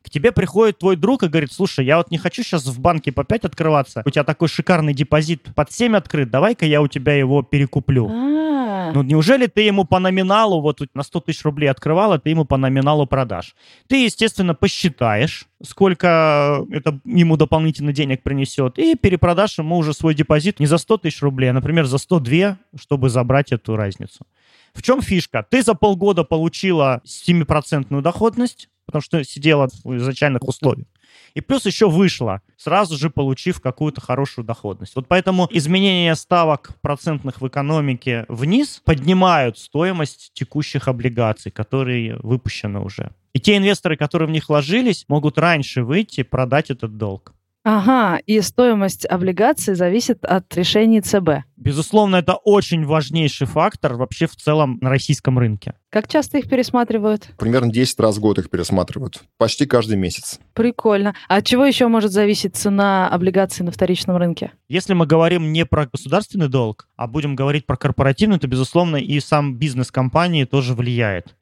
к 0.02 0.10
тебе 0.12 0.32
приходит 0.32 0.78
твой 0.78 0.96
друг 0.96 1.24
и 1.24 1.28
говорит, 1.28 1.52
слушай, 1.52 1.84
я 1.84 1.98
вот 1.98 2.12
не 2.12 2.20
хочу 2.20 2.44
сейчас 2.44 2.68
в 2.68 2.80
банке 2.80 3.12
по 3.12 3.24
5 3.24 3.46
открываться, 3.46 4.04
у 4.06 4.12
тебя 4.12 4.24
такой 4.24 4.48
шикарный 4.48 4.94
депозит 4.94 5.50
под 5.56 5.72
7 5.72 5.98
открыт, 5.98 6.30
давай-ка 6.30 6.64
я 6.68 6.80
у 6.84 6.88
тебя 6.88 7.14
его 7.16 7.42
перекуплю. 7.42 8.08
А-а-а. 8.08 8.65
Ну, 8.94 9.04
неужели 9.04 9.48
ты 9.48 9.62
ему 9.62 9.86
по 9.86 10.00
номиналу, 10.00 10.62
вот 10.62 10.82
на 10.94 11.04
100 11.04 11.22
тысяч 11.22 11.44
рублей 11.44 11.68
открывала, 11.68 12.20
ты 12.20 12.30
ему 12.30 12.46
по 12.46 12.58
номиналу 12.58 13.06
продашь? 13.06 13.56
Ты, 13.88 14.04
естественно, 14.04 14.54
посчитаешь, 14.54 15.48
сколько 15.64 16.66
это 16.72 17.00
ему 17.06 17.38
дополнительно 17.38 17.94
денег 17.94 18.24
принесет, 18.24 18.78
и 18.78 18.96
перепродашь 18.96 19.58
ему 19.58 19.78
уже 19.78 19.94
свой 19.94 20.14
депозит 20.14 20.60
не 20.60 20.66
за 20.66 20.78
100 20.78 20.98
тысяч 21.00 21.22
рублей, 21.22 21.50
а, 21.50 21.54
например, 21.54 21.86
за 21.86 21.98
102, 21.98 22.58
чтобы 22.80 23.10
забрать 23.10 23.52
эту 23.52 23.76
разницу. 23.76 24.26
В 24.74 24.82
чем 24.82 25.02
фишка? 25.02 25.46
Ты 25.50 25.64
за 25.64 25.74
полгода 25.74 26.24
получила 26.24 27.02
7% 27.06 28.02
доходность, 28.02 28.70
потому 28.86 29.02
что 29.02 29.24
сидела 29.24 29.70
в 29.84 29.96
изначальных 29.98 30.48
условиях. 30.48 30.88
И 31.34 31.42
плюс 31.42 31.66
еще 31.66 31.90
вышла, 31.90 32.42
сразу 32.58 32.98
же 32.98 33.10
получив 33.10 33.60
какую-то 33.62 34.02
хорошую 34.02 34.46
доходность. 34.46 34.96
Вот 34.96 35.08
поэтому 35.08 35.48
изменения 35.52 36.16
ставок 36.16 36.72
процентных 36.82 37.42
в 37.42 37.48
экономике 37.48 38.26
вниз 38.30 38.82
поднимают 38.84 39.58
стоимость 39.58 40.32
текущих 40.34 40.88
облигаций, 40.88 41.52
которые 41.52 42.18
выпущены 42.18 42.80
уже. 42.80 43.12
И 43.34 43.40
те 43.40 43.58
инвесторы, 43.58 43.98
которые 43.98 44.30
в 44.30 44.32
них 44.32 44.48
вложились, 44.48 45.06
могут 45.10 45.38
раньше 45.38 45.84
выйти 45.84 46.22
и 46.22 46.24
продать 46.24 46.72
этот 46.72 46.98
долг. 46.98 47.34
Ага, 47.68 48.20
и 48.28 48.42
стоимость 48.42 49.08
облигаций 49.08 49.74
зависит 49.74 50.24
от 50.24 50.56
решений 50.56 51.02
ЦБ. 51.02 51.46
Безусловно, 51.58 52.18
это 52.18 52.36
очень 52.36 52.86
важнейший 52.86 53.48
фактор 53.48 53.96
вообще 53.96 54.28
в 54.28 54.36
целом 54.36 54.78
на 54.82 54.92
российском 54.92 55.40
рынке. 55.40 55.74
Как 55.90 56.08
часто 56.08 56.38
их 56.38 56.48
пересматривают? 56.48 57.30
Примерно 57.40 57.74
10 57.74 58.00
раз 58.00 58.18
в 58.18 58.20
год 58.20 58.38
их 58.38 58.52
пересматривают. 58.52 59.24
Почти 59.40 59.66
каждый 59.66 59.98
месяц. 59.98 60.40
Прикольно. 60.54 61.16
А 61.28 61.38
от 61.38 61.46
чего 61.48 61.66
еще 61.66 61.88
может 61.88 62.12
зависеть 62.12 62.56
цена 62.56 63.10
облигаций 63.10 63.66
на 63.66 63.72
вторичном 63.72 64.18
рынке? 64.18 64.52
Если 64.68 64.94
мы 64.94 65.08
говорим 65.08 65.52
не 65.52 65.66
про 65.66 65.88
государственный 65.88 66.50
долг, 66.50 66.88
а 66.96 67.08
будем 67.08 67.36
говорить 67.36 67.66
про 67.66 67.78
корпоративный, 67.78 68.38
то, 68.38 68.46
безусловно, 68.48 68.98
и 68.98 69.20
сам 69.20 69.56
бизнес 69.56 69.90
компании 69.90 70.44
тоже 70.44 70.76
влияет 70.76 71.34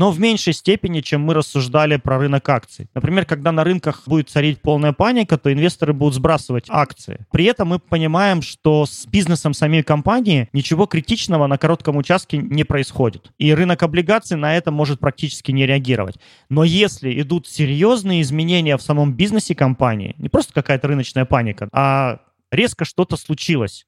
но 0.00 0.10
в 0.10 0.18
меньшей 0.18 0.54
степени, 0.54 1.02
чем 1.02 1.20
мы 1.20 1.34
рассуждали 1.34 1.98
про 1.98 2.18
рынок 2.18 2.48
акций. 2.48 2.88
Например, 2.94 3.26
когда 3.26 3.52
на 3.52 3.64
рынках 3.64 4.04
будет 4.06 4.30
царить 4.30 4.62
полная 4.62 4.94
паника, 4.94 5.36
то 5.36 5.52
инвесторы 5.52 5.92
будут 5.92 6.14
сбрасывать 6.14 6.64
акции. 6.70 7.26
При 7.30 7.44
этом 7.44 7.68
мы 7.68 7.78
понимаем, 7.78 8.40
что 8.40 8.86
с 8.86 9.04
бизнесом 9.04 9.52
самой 9.52 9.82
компании 9.82 10.48
ничего 10.54 10.86
критичного 10.86 11.46
на 11.46 11.58
коротком 11.58 11.98
участке 11.98 12.38
не 12.38 12.64
происходит. 12.64 13.30
И 13.36 13.52
рынок 13.52 13.82
облигаций 13.82 14.38
на 14.38 14.56
это 14.56 14.70
может 14.70 15.00
практически 15.00 15.52
не 15.52 15.66
реагировать. 15.66 16.16
Но 16.48 16.64
если 16.64 17.20
идут 17.20 17.46
серьезные 17.46 18.22
изменения 18.22 18.78
в 18.78 18.82
самом 18.82 19.12
бизнесе 19.12 19.54
компании, 19.54 20.14
не 20.16 20.30
просто 20.30 20.54
какая-то 20.54 20.88
рыночная 20.88 21.26
паника, 21.26 21.68
а 21.74 22.20
резко 22.50 22.86
что-то 22.86 23.18
случилось, 23.18 23.86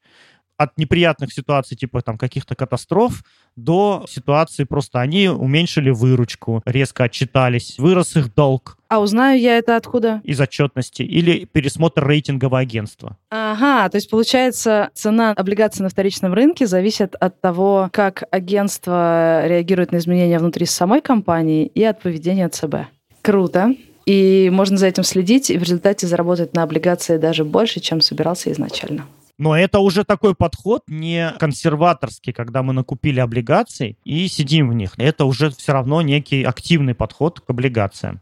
от 0.63 0.79
неприятных 0.79 1.33
ситуаций, 1.33 1.77
типа 1.77 2.03
там 2.03 2.19
каких-то 2.19 2.55
катастроф, 2.55 3.23
до 3.57 4.05
ситуации 4.09 4.65
просто 4.65 5.01
они 5.01 5.29
уменьшили 5.29 5.91
выручку, 5.91 6.63
резко 6.65 7.05
отчитались, 7.05 7.79
вырос 7.79 8.17
их 8.17 8.35
долг. 8.35 8.79
А 8.89 9.01
узнаю 9.01 9.41
я 9.41 9.59
это 9.59 9.77
откуда? 9.77 10.21
Из 10.25 10.41
отчетности 10.41 11.03
или 11.03 11.45
пересмотр 11.45 12.07
рейтингового 12.07 12.59
агентства. 12.59 13.17
Ага, 13.31 13.89
то 13.89 13.97
есть 13.97 14.11
получается 14.11 14.91
цена 14.95 15.33
облигаций 15.33 15.83
на 15.83 15.89
вторичном 15.89 16.35
рынке 16.35 16.67
зависит 16.67 17.15
от 17.15 17.41
того, 17.41 17.89
как 17.93 18.25
агентство 18.31 19.47
реагирует 19.47 19.93
на 19.93 19.99
изменения 19.99 20.39
внутри 20.39 20.67
самой 20.67 21.01
компании 21.01 21.67
и 21.67 21.83
от 21.85 22.01
поведения 22.01 22.49
ЦБ. 22.49 22.87
Круто. 23.23 23.75
И 24.05 24.51
можно 24.53 24.77
за 24.77 24.89
этим 24.89 25.05
следить 25.05 25.51
и 25.51 25.59
в 25.59 25.63
результате 25.63 26.07
заработать 26.07 26.55
на 26.55 26.63
облигации 26.65 27.19
даже 27.19 27.45
больше, 27.45 27.81
чем 27.81 28.01
собирался 28.01 28.51
изначально. 28.53 29.07
Но 29.39 29.57
это 29.57 29.79
уже 29.79 30.05
такой 30.05 30.35
подход 30.35 30.83
не 30.87 31.33
консерваторский, 31.39 32.33
когда 32.33 32.63
мы 32.63 32.73
накупили 32.73 33.21
облигаций 33.21 33.99
и 34.05 34.29
сидим 34.29 34.71
в 34.71 34.75
них. 34.75 34.93
Это 34.99 35.25
уже 35.25 35.51
все 35.51 35.73
равно 35.73 36.03
некий 36.03 36.43
активный 36.45 36.95
подход 36.95 37.41
к 37.41 37.51
облигациям. 37.51 38.21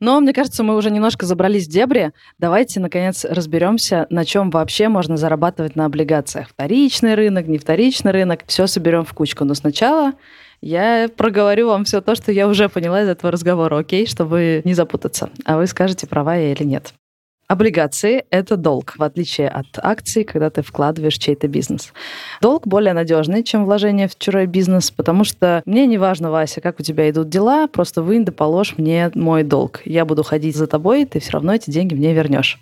Но 0.00 0.18
мне 0.18 0.32
кажется, 0.32 0.62
мы 0.62 0.76
уже 0.76 0.90
немножко 0.90 1.26
забрались 1.26 1.66
в 1.66 1.70
дебри. 1.70 2.12
Давайте, 2.38 2.80
наконец, 2.80 3.26
разберемся, 3.26 4.06
на 4.08 4.24
чем 4.24 4.48
вообще 4.48 4.88
можно 4.88 5.18
зарабатывать 5.18 5.76
на 5.76 5.84
облигациях. 5.84 6.48
Вторичный 6.48 7.14
рынок, 7.14 7.46
не 7.46 7.58
вторичный 7.58 8.10
рынок. 8.10 8.40
Все 8.46 8.66
соберем 8.66 9.04
в 9.04 9.12
кучку. 9.12 9.44
Но 9.44 9.52
сначала 9.52 10.14
я 10.60 11.08
проговорю 11.16 11.68
вам 11.68 11.84
все 11.84 12.00
то, 12.00 12.14
что 12.14 12.32
я 12.32 12.48
уже 12.48 12.68
поняла 12.68 13.02
из 13.02 13.08
этого 13.08 13.32
разговора, 13.32 13.78
окей, 13.78 14.06
чтобы 14.06 14.62
не 14.64 14.74
запутаться. 14.74 15.30
А 15.44 15.56
вы 15.56 15.66
скажете, 15.66 16.06
права 16.06 16.36
я 16.36 16.52
или 16.52 16.64
нет. 16.64 16.94
Облигации– 17.50 18.26
это 18.30 18.56
долг, 18.56 18.94
в 18.96 19.02
отличие 19.02 19.48
от 19.48 19.66
акций, 19.82 20.22
когда 20.22 20.50
ты 20.50 20.62
вкладываешь 20.62 21.18
чей-то 21.18 21.48
бизнес. 21.48 21.92
Долг 22.40 22.64
более 22.64 22.92
надежный, 22.92 23.42
чем 23.42 23.64
вложение 23.64 24.06
в 24.06 24.16
чужой 24.16 24.46
бизнес, 24.46 24.92
потому 24.92 25.24
что 25.24 25.60
мне 25.64 25.86
не 25.86 25.98
важно, 25.98 26.30
Вася, 26.30 26.60
как 26.60 26.78
у 26.78 26.84
тебя 26.84 27.10
идут 27.10 27.28
дела, 27.28 27.66
просто 27.66 28.02
вынь 28.02 28.24
положь 28.24 28.74
мне 28.76 29.10
мой 29.16 29.42
долг. 29.42 29.80
Я 29.84 30.04
буду 30.04 30.22
ходить 30.22 30.54
за 30.54 30.68
тобой, 30.68 31.06
ты 31.06 31.18
все 31.18 31.32
равно 31.32 31.52
эти 31.52 31.72
деньги 31.72 31.92
мне 31.92 32.14
вернешь. 32.14 32.60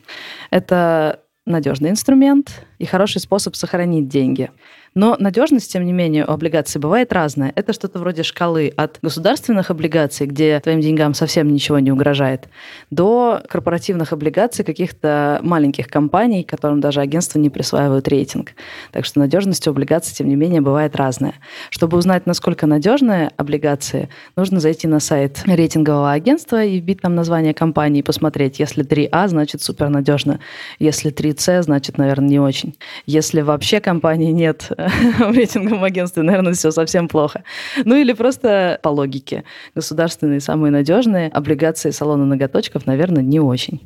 Это 0.50 1.20
надежный 1.44 1.90
инструмент 1.90 2.64
и 2.78 2.86
хороший 2.86 3.20
способ 3.20 3.56
сохранить 3.56 4.08
деньги. 4.08 4.50
Но 4.94 5.16
надежность, 5.18 5.72
тем 5.72 5.84
не 5.84 5.92
менее, 5.92 6.24
у 6.24 6.30
облигаций 6.30 6.80
бывает 6.80 7.12
разная. 7.12 7.52
Это 7.54 7.72
что-то 7.72 7.98
вроде 7.98 8.22
шкалы 8.22 8.72
от 8.76 8.98
государственных 9.02 9.70
облигаций, 9.70 10.26
где 10.26 10.60
твоим 10.60 10.80
деньгам 10.80 11.14
совсем 11.14 11.52
ничего 11.52 11.78
не 11.78 11.92
угрожает, 11.92 12.48
до 12.90 13.42
корпоративных 13.48 14.12
облигаций 14.12 14.64
каких-то 14.64 15.40
маленьких 15.42 15.88
компаний, 15.88 16.42
которым 16.42 16.80
даже 16.80 17.00
агентства 17.00 17.38
не 17.38 17.50
присваивают 17.50 18.08
рейтинг. 18.08 18.52
Так 18.92 19.04
что 19.04 19.18
надежность 19.18 19.66
у 19.66 19.70
облигаций, 19.70 20.14
тем 20.14 20.28
не 20.28 20.36
менее, 20.36 20.60
бывает 20.60 20.96
разная. 20.96 21.34
Чтобы 21.70 21.98
узнать, 21.98 22.26
насколько 22.26 22.66
надежные 22.66 23.30
облигации, 23.36 24.08
нужно 24.36 24.60
зайти 24.60 24.88
на 24.88 25.00
сайт 25.00 25.42
рейтингового 25.46 26.12
агентства 26.12 26.64
и 26.64 26.78
вбить 26.78 27.00
там 27.00 27.14
название 27.14 27.54
компании 27.54 28.00
и 28.00 28.02
посмотреть. 28.02 28.58
Если 28.58 28.84
3А, 28.84 29.28
значит 29.28 29.62
супернадежно. 29.62 30.40
Если 30.78 31.12
3С, 31.12 31.62
значит, 31.62 31.98
наверное, 31.98 32.28
не 32.28 32.40
очень. 32.40 32.76
Если 33.06 33.40
вообще 33.40 33.80
компании 33.80 34.32
нет 34.32 34.70
в 35.18 35.32
рейтинговом 35.34 35.82
агентстве, 35.82 36.22
наверное, 36.22 36.52
все 36.52 36.70
совсем 36.70 37.08
плохо. 37.08 37.42
Ну 37.84 37.96
или 37.96 38.12
просто 38.12 38.78
по 38.82 38.90
логике. 38.90 39.42
Государственные 39.74 40.40
самые 40.40 40.70
надежные, 40.70 41.28
облигации 41.28 41.90
салона 41.90 42.24
ноготочков, 42.24 42.86
наверное, 42.86 43.22
не 43.22 43.40
очень. 43.40 43.80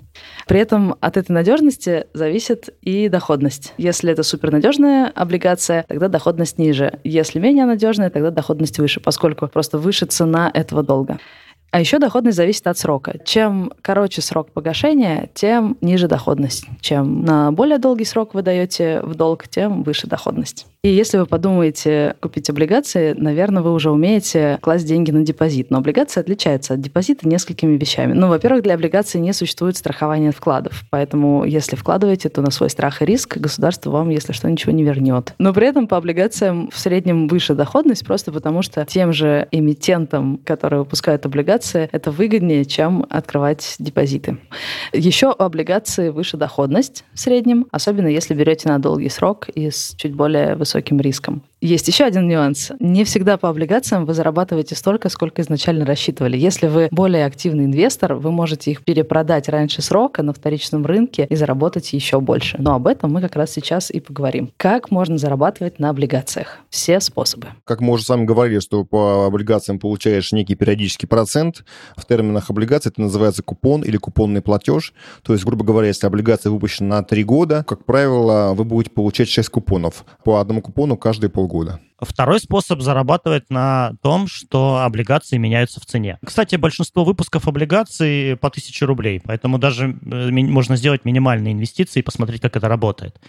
При 0.46 0.60
этом 0.60 0.96
от 1.00 1.16
этой 1.16 1.32
надежности 1.32 2.06
зависит 2.12 2.68
и 2.82 3.08
доходность. 3.08 3.72
Если 3.78 4.12
это 4.12 4.22
супернадежная 4.22 5.08
облигация, 5.08 5.84
тогда 5.88 6.08
доходность 6.08 6.58
ниже. 6.58 6.98
Если 7.04 7.38
менее 7.38 7.64
надежная, 7.64 8.10
тогда 8.10 8.30
доходность 8.30 8.78
выше, 8.78 9.00
поскольку 9.00 9.48
просто 9.48 9.78
выше 9.78 10.04
цена 10.04 10.50
этого 10.52 10.82
долга. 10.82 11.18
А 11.72 11.80
еще 11.80 11.98
доходность 11.98 12.36
зависит 12.36 12.66
от 12.66 12.76
срока. 12.76 13.16
Чем 13.24 13.72
короче 13.80 14.20
срок 14.20 14.50
погашения, 14.52 15.30
тем 15.32 15.78
ниже 15.80 16.06
доходность. 16.06 16.66
Чем 16.82 17.24
на 17.24 17.50
более 17.50 17.78
долгий 17.78 18.04
срок 18.04 18.34
вы 18.34 18.42
даете 18.42 19.00
в 19.02 19.14
долг, 19.14 19.48
тем 19.48 19.82
выше 19.82 20.06
доходность. 20.06 20.66
И 20.84 20.88
если 20.88 21.16
вы 21.16 21.26
подумаете 21.26 22.16
купить 22.20 22.50
облигации, 22.50 23.14
наверное, 23.16 23.62
вы 23.62 23.72
уже 23.72 23.90
умеете 23.90 24.58
класть 24.60 24.84
деньги 24.84 25.12
на 25.12 25.22
депозит. 25.22 25.70
Но 25.70 25.78
облигация 25.78 26.20
отличается 26.20 26.74
от 26.74 26.80
депозита 26.80 27.26
несколькими 27.26 27.76
вещами. 27.78 28.12
Ну, 28.12 28.28
во-первых, 28.28 28.64
для 28.64 28.74
облигаций 28.74 29.20
не 29.20 29.32
существует 29.32 29.76
страхования 29.76 30.32
вкладов. 30.32 30.82
Поэтому, 30.90 31.44
если 31.44 31.76
вкладываете, 31.76 32.28
то 32.28 32.42
на 32.42 32.50
свой 32.50 32.68
страх 32.68 33.00
и 33.00 33.06
риск 33.06 33.38
государство 33.38 33.90
вам, 33.90 34.10
если 34.10 34.32
что, 34.32 34.50
ничего 34.50 34.72
не 34.72 34.82
вернет. 34.82 35.34
Но 35.38 35.54
при 35.54 35.68
этом 35.68 35.86
по 35.86 35.96
облигациям 35.96 36.68
в 36.70 36.78
среднем 36.78 37.28
выше 37.28 37.54
доходность, 37.54 38.04
просто 38.04 38.30
потому 38.32 38.60
что 38.60 38.84
тем 38.84 39.12
же 39.12 39.48
эмитентам, 39.52 40.38
которые 40.44 40.80
выпускают 40.80 41.24
облигации, 41.24 41.61
это 41.74 42.10
выгоднее, 42.10 42.64
чем 42.64 43.06
открывать 43.08 43.76
депозиты. 43.78 44.38
Еще 44.92 45.28
у 45.28 45.42
облигаций 45.42 46.10
выше 46.10 46.36
доходность 46.36 47.04
в 47.12 47.20
среднем, 47.20 47.66
особенно 47.70 48.08
если 48.08 48.34
берете 48.34 48.68
на 48.68 48.78
долгий 48.78 49.08
срок 49.08 49.48
и 49.48 49.70
с 49.70 49.94
чуть 49.96 50.14
более 50.14 50.56
высоким 50.56 51.00
риском. 51.00 51.42
Есть 51.62 51.86
еще 51.86 52.02
один 52.02 52.26
нюанс. 52.26 52.72
Не 52.80 53.04
всегда 53.04 53.36
по 53.36 53.48
облигациям 53.48 54.04
вы 54.04 54.14
зарабатываете 54.14 54.74
столько, 54.74 55.08
сколько 55.08 55.42
изначально 55.42 55.86
рассчитывали. 55.86 56.36
Если 56.36 56.66
вы 56.66 56.88
более 56.90 57.24
активный 57.24 57.66
инвестор, 57.66 58.14
вы 58.14 58.32
можете 58.32 58.72
их 58.72 58.82
перепродать 58.82 59.48
раньше 59.48 59.80
срока 59.80 60.24
на 60.24 60.32
вторичном 60.32 60.84
рынке 60.84 61.24
и 61.30 61.36
заработать 61.36 61.92
еще 61.92 62.18
больше. 62.20 62.56
Но 62.58 62.74
об 62.74 62.88
этом 62.88 63.12
мы 63.12 63.20
как 63.20 63.36
раз 63.36 63.52
сейчас 63.52 63.92
и 63.92 64.00
поговорим. 64.00 64.50
Как 64.56 64.90
можно 64.90 65.18
зарабатывать 65.18 65.78
на 65.78 65.90
облигациях? 65.90 66.58
Все 66.68 66.98
способы. 66.98 67.50
Как 67.62 67.80
мы 67.80 67.92
уже 67.92 68.02
с 68.02 68.08
вами 68.08 68.24
говорили, 68.24 68.58
что 68.58 68.84
по 68.84 69.26
облигациям 69.26 69.78
получаешь 69.78 70.32
некий 70.32 70.56
периодический 70.56 71.06
процент. 71.06 71.64
В 71.96 72.04
терминах 72.04 72.50
облигаций 72.50 72.90
это 72.90 73.00
называется 73.00 73.44
купон 73.44 73.82
или 73.82 73.98
купонный 73.98 74.42
платеж. 74.42 74.94
То 75.22 75.32
есть, 75.32 75.44
грубо 75.44 75.64
говоря, 75.64 75.86
если 75.86 76.08
облигация 76.08 76.50
выпущена 76.50 76.96
на 76.96 77.04
3 77.04 77.22
года, 77.22 77.64
как 77.68 77.84
правило, 77.84 78.52
вы 78.52 78.64
будете 78.64 78.90
получать 78.90 79.28
6 79.28 79.48
купонов. 79.48 80.04
По 80.24 80.40
одному 80.40 80.60
купону 80.60 80.96
каждые 80.96 81.30
полгода 81.30 81.51
года. 81.52 81.80
Второй 82.00 82.40
способ 82.40 82.80
зарабатывать 82.80 83.50
на 83.50 83.92
том, 84.02 84.26
что 84.26 84.78
облигации 84.78 85.36
меняются 85.36 85.80
в 85.80 85.86
цене. 85.86 86.18
Кстати, 86.24 86.56
большинство 86.56 87.04
выпусков 87.04 87.46
облигаций 87.46 88.36
по 88.36 88.48
1000 88.48 88.86
рублей, 88.86 89.20
поэтому 89.24 89.58
даже 89.58 89.90
э, 89.90 90.30
можно 90.30 90.76
сделать 90.76 91.04
минимальные 91.04 91.52
инвестиции 91.52 92.00
и 92.00 92.02
посмотреть, 92.02 92.40
как 92.40 92.56
это 92.56 92.68
работает. 92.68 93.20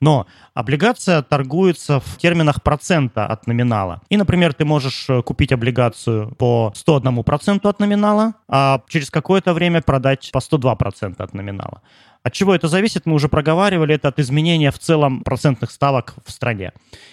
Но 0.00 0.26
облигация 0.54 1.22
торгуется 1.22 1.98
в 1.98 2.18
терминах 2.18 2.62
процента 2.62 3.26
от 3.26 3.46
номинала. 3.46 4.00
И, 4.10 4.16
например, 4.16 4.52
ты 4.54 4.64
можешь 4.64 5.06
э, 5.08 5.22
купить 5.22 5.52
облигацию 5.52 6.34
по 6.36 6.72
101% 6.76 7.68
от 7.68 7.80
номинала, 7.80 8.34
а 8.46 8.82
через 8.88 9.10
какое-то 9.10 9.54
время 9.54 9.82
продать 9.82 10.30
по 10.32 10.38
102% 10.38 11.14
от 11.18 11.34
номинала. 11.34 11.82
От 12.22 12.34
чего 12.34 12.54
это 12.54 12.68
зависит, 12.68 13.06
мы 13.06 13.14
уже 13.14 13.28
проговаривали, 13.28 13.94
это 13.94 14.08
от 14.08 14.18
изменения 14.18 14.70
в 14.70 14.78
целом 14.78 15.22
процентных 15.22 15.70
ставок 15.70 16.16
в 16.24 16.30
стране. 16.30 16.72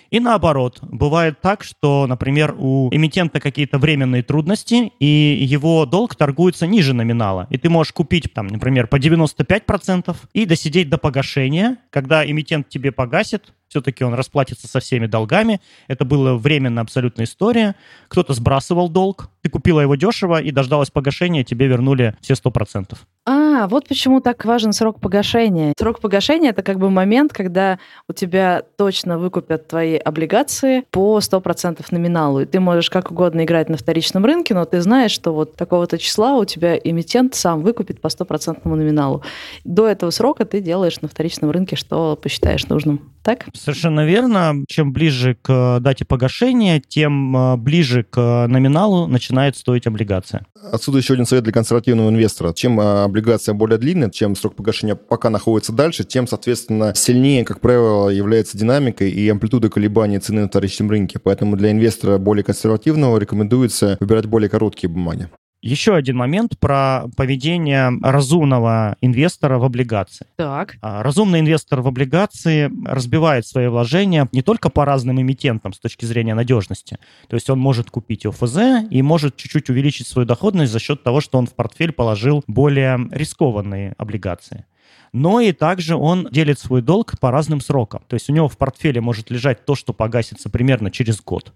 И 0.10 0.20
наоборот, 0.20 0.80
бывает 0.82 1.40
так, 1.42 1.64
что, 1.64 2.08
например, 2.08 2.56
у 2.58 2.90
эмитента 2.92 3.40
какие-то 3.40 3.78
временные 3.78 4.22
трудности, 4.22 4.92
и 5.00 5.06
его 5.06 5.86
долг 5.86 6.16
торгуется 6.16 6.68
ниже 6.68 6.94
номинала. 6.94 7.48
И 7.50 7.58
ты 7.58 7.70
можешь 7.70 7.94
купить, 7.94 8.34
там, 8.34 8.48
например, 8.48 8.88
по 8.88 8.98
95% 8.98 10.16
и 10.34 10.46
досидеть 10.46 10.90
до 10.90 10.98
погашения. 10.98 11.78
Когда 11.90 12.30
эмитент 12.30 12.68
тебе 12.68 12.92
погасит, 12.92 13.54
все-таки 13.68 14.04
он 14.04 14.14
расплатится 14.14 14.68
со 14.68 14.80
всеми 14.80 15.08
долгами. 15.08 15.62
Это 15.88 16.06
была 16.06 16.36
временная 16.38 16.84
абсолютная 16.84 17.26
история. 17.26 17.76
Кто-то 18.08 18.34
сбрасывал 18.34 18.90
долг, 18.90 19.30
ты 19.42 19.50
купила 19.50 19.82
его 19.82 19.96
дешево 19.96 20.42
и 20.42 20.52
дождалась 20.52 20.90
погашения, 20.90 21.44
тебе 21.44 21.68
вернули 21.68 22.16
все 22.22 22.34
100%. 22.34 22.98
А, 23.26 23.68
вот 23.68 23.88
почему 23.88 24.22
так 24.22 24.46
важен 24.46 24.72
срок 24.72 25.02
погашения. 25.02 25.74
Срок 25.78 26.00
погашения— 26.00 26.50
это 26.52 26.64
как 26.64 26.80
бы 26.80 26.90
момент, 26.90 27.34
когда 27.34 27.80
у 28.08 28.14
тебя 28.14 28.64
точно 28.78 29.18
выкупят 29.18 29.68
твои 29.68 29.98
облигации 29.98 30.86
по 30.92 31.20
100% 31.20 31.86
номиналу. 31.92 32.42
И 32.42 32.46
ты 32.46 32.60
можешь 32.60 32.90
как 32.90 33.12
угодно 33.12 33.44
играть 33.44 33.68
на 33.68 33.78
вторичном 33.78 34.26
рынке, 34.26 34.54
но 34.54 34.64
ты 34.66 34.82
знаешь, 34.82 35.12
что 35.12 35.34
вот 35.34 35.56
такого-то 35.56 35.98
числа 35.98 36.38
у 36.38 36.46
тебя 36.46 36.78
эмитент 36.78 37.36
сам 37.36 37.62
выкупит 37.62 38.00
по 38.00 38.08
100% 38.08 38.60
номиналу. 38.64 39.24
До 39.66 39.88
этого 39.88 40.12
срока 40.12 40.46
ты 40.46 40.62
делаешь 40.62 41.02
на 41.02 41.08
вторичном 41.08 41.52
рынке, 41.52 41.76
что 41.76 42.16
посчитаешь 42.16 42.68
нужным. 42.68 43.12
Так? 43.24 43.46
Совершенно 43.60 44.06
верно. 44.06 44.64
Чем 44.68 44.94
ближе 44.94 45.38
к 45.42 45.80
дате 45.80 46.06
погашения, 46.06 46.82
тем 46.86 47.36
э, 47.36 47.58
ближе 47.58 48.04
к 48.04 48.48
номиналу 48.48 49.08
начинает 49.08 49.56
стоить 49.56 49.88
облигация. 49.88 50.46
Отсюда 50.72 50.98
еще 51.00 51.14
один 51.14 51.26
совет 51.26 51.44
для 51.44 51.54
консервативного 51.54 52.10
инвестора. 52.10 52.54
Чем 52.54 52.80
э, 52.80 53.04
облигация 53.04 53.54
более 53.54 53.78
длинная, 53.78 54.10
чем 54.10 54.36
срок 54.36 54.56
погашения 54.56 54.96
пока 54.96 55.30
находится 55.30 55.74
дальше, 55.74 56.04
тем, 56.04 56.28
соответственно, 56.28 56.94
сильнее, 56.96 57.46
как 57.46 57.60
правило, 57.60 58.10
является 58.10 58.58
динамика 58.58 59.06
и 59.06 59.28
амплитуда 59.30 59.70
колебаний 59.70 60.20
цены 60.20 60.42
на 60.42 60.48
вторичном 60.48 60.90
рынке. 60.90 61.20
Поэтому 61.20 61.56
для 61.56 61.72
инвестора 61.72 62.18
более 62.18 62.44
консервативного 62.44 63.18
рекомендуется 63.18 63.98
выбирать 64.00 64.26
более 64.26 64.50
короткие 64.50 64.90
бумаги. 64.90 65.30
Еще 65.68 65.96
один 65.96 66.16
момент 66.16 66.58
про 66.58 67.08
поведение 67.18 67.92
разумного 68.02 68.96
инвестора 69.02 69.58
в 69.58 69.66
облигации. 69.66 70.26
Так. 70.38 70.78
А, 70.82 71.04
разумный 71.04 71.42
инвестор 71.42 71.82
в 71.82 71.88
облигации 71.90 72.72
разбивает 72.86 73.46
свои 73.46 73.68
вложения 73.68 74.30
не 74.32 74.42
только 74.42 74.70
по 74.70 74.86
разным 74.86 75.20
эмитентам 75.20 75.74
с 75.74 75.80
точки 75.80 76.06
зрения 76.06 76.36
надежности. 76.36 77.00
То 77.28 77.36
есть 77.36 77.50
он 77.50 77.60
может 77.60 77.90
купить 77.90 78.26
ОФЗ 78.26 78.88
и 78.90 79.02
может 79.02 79.36
чуть-чуть 79.36 79.70
увеличить 79.70 80.08
свою 80.08 80.26
доходность 80.26 80.72
за 80.72 80.80
счет 80.80 81.04
того, 81.04 81.20
что 81.20 81.38
он 81.38 81.48
в 81.48 81.54
портфель 81.54 81.92
положил 81.92 82.46
более 82.48 82.98
рискованные 83.12 83.94
облигации 83.98 84.66
но 85.14 85.40
и 85.40 85.52
также 85.52 85.96
он 85.96 86.28
делит 86.32 86.60
свой 86.60 86.82
долг 86.82 87.18
по 87.20 87.32
разным 87.32 87.62
срокам. 87.62 88.04
То 88.08 88.16
есть 88.16 88.30
у 88.30 88.34
него 88.34 88.48
в 88.48 88.58
портфеле 88.58 89.02
может 89.02 89.32
лежать 89.32 89.66
то, 89.66 89.74
что 89.74 89.94
погасится 89.94 90.50
примерно 90.50 90.92
через 90.92 91.22
год. 91.22 91.54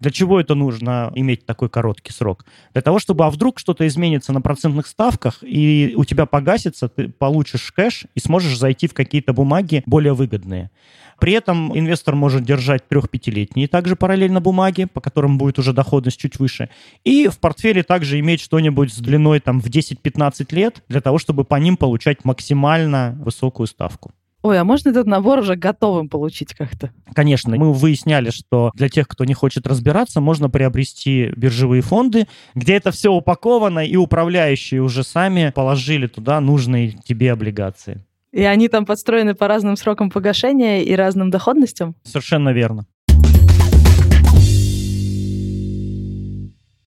Для 0.00 0.10
чего 0.10 0.40
это 0.40 0.54
нужно 0.54 1.12
иметь 1.14 1.46
такой 1.46 1.68
короткий 1.68 2.12
срок? 2.12 2.44
Для 2.72 2.82
того, 2.82 2.98
чтобы, 2.98 3.24
а 3.24 3.30
вдруг 3.30 3.58
что-то 3.58 3.86
изменится 3.86 4.32
на 4.32 4.40
процентных 4.40 4.86
ставках, 4.86 5.38
и 5.42 5.94
у 5.96 6.04
тебя 6.04 6.26
погасится, 6.26 6.88
ты 6.88 7.08
получишь 7.08 7.72
кэш 7.72 8.06
и 8.14 8.20
сможешь 8.20 8.58
зайти 8.58 8.88
в 8.88 8.94
какие-то 8.94 9.32
бумаги 9.32 9.82
более 9.86 10.14
выгодные. 10.14 10.70
При 11.20 11.34
этом 11.34 11.78
инвестор 11.78 12.16
может 12.16 12.42
держать 12.42 12.88
трех-пятилетние 12.88 13.68
также 13.68 13.94
параллельно 13.94 14.40
бумаги, 14.40 14.86
по 14.86 15.00
которым 15.00 15.38
будет 15.38 15.58
уже 15.58 15.72
доходность 15.72 16.18
чуть 16.18 16.40
выше. 16.40 16.68
И 17.04 17.28
в 17.28 17.38
портфеле 17.38 17.84
также 17.84 18.18
иметь 18.18 18.40
что-нибудь 18.40 18.92
с 18.92 18.98
длиной 18.98 19.38
там, 19.38 19.60
в 19.60 19.66
10-15 19.66 20.52
лет 20.52 20.82
для 20.88 21.00
того, 21.00 21.18
чтобы 21.18 21.44
по 21.44 21.54
ним 21.56 21.76
получать 21.76 22.24
максимально 22.24 23.16
высокую 23.20 23.68
ставку. 23.68 24.12
Ой, 24.42 24.58
а 24.58 24.64
можно 24.64 24.90
этот 24.90 25.06
набор 25.06 25.38
уже 25.38 25.54
готовым 25.54 26.08
получить 26.08 26.52
как-то? 26.54 26.90
Конечно, 27.14 27.56
мы 27.56 27.72
выясняли, 27.72 28.30
что 28.30 28.72
для 28.74 28.88
тех, 28.88 29.06
кто 29.06 29.24
не 29.24 29.34
хочет 29.34 29.68
разбираться, 29.68 30.20
можно 30.20 30.50
приобрести 30.50 31.32
биржевые 31.36 31.80
фонды, 31.80 32.26
где 32.54 32.74
это 32.74 32.90
все 32.90 33.12
упаковано, 33.12 33.86
и 33.86 33.94
управляющие 33.94 34.82
уже 34.82 35.04
сами 35.04 35.52
положили 35.54 36.08
туда 36.08 36.40
нужные 36.40 36.90
тебе 36.90 37.32
облигации. 37.32 38.04
И 38.32 38.42
они 38.42 38.68
там 38.68 38.84
подстроены 38.84 39.34
по 39.34 39.46
разным 39.46 39.76
срокам 39.76 40.10
погашения 40.10 40.80
и 40.80 40.94
разным 40.94 41.30
доходностям? 41.30 41.94
Совершенно 42.02 42.48
верно. 42.48 42.86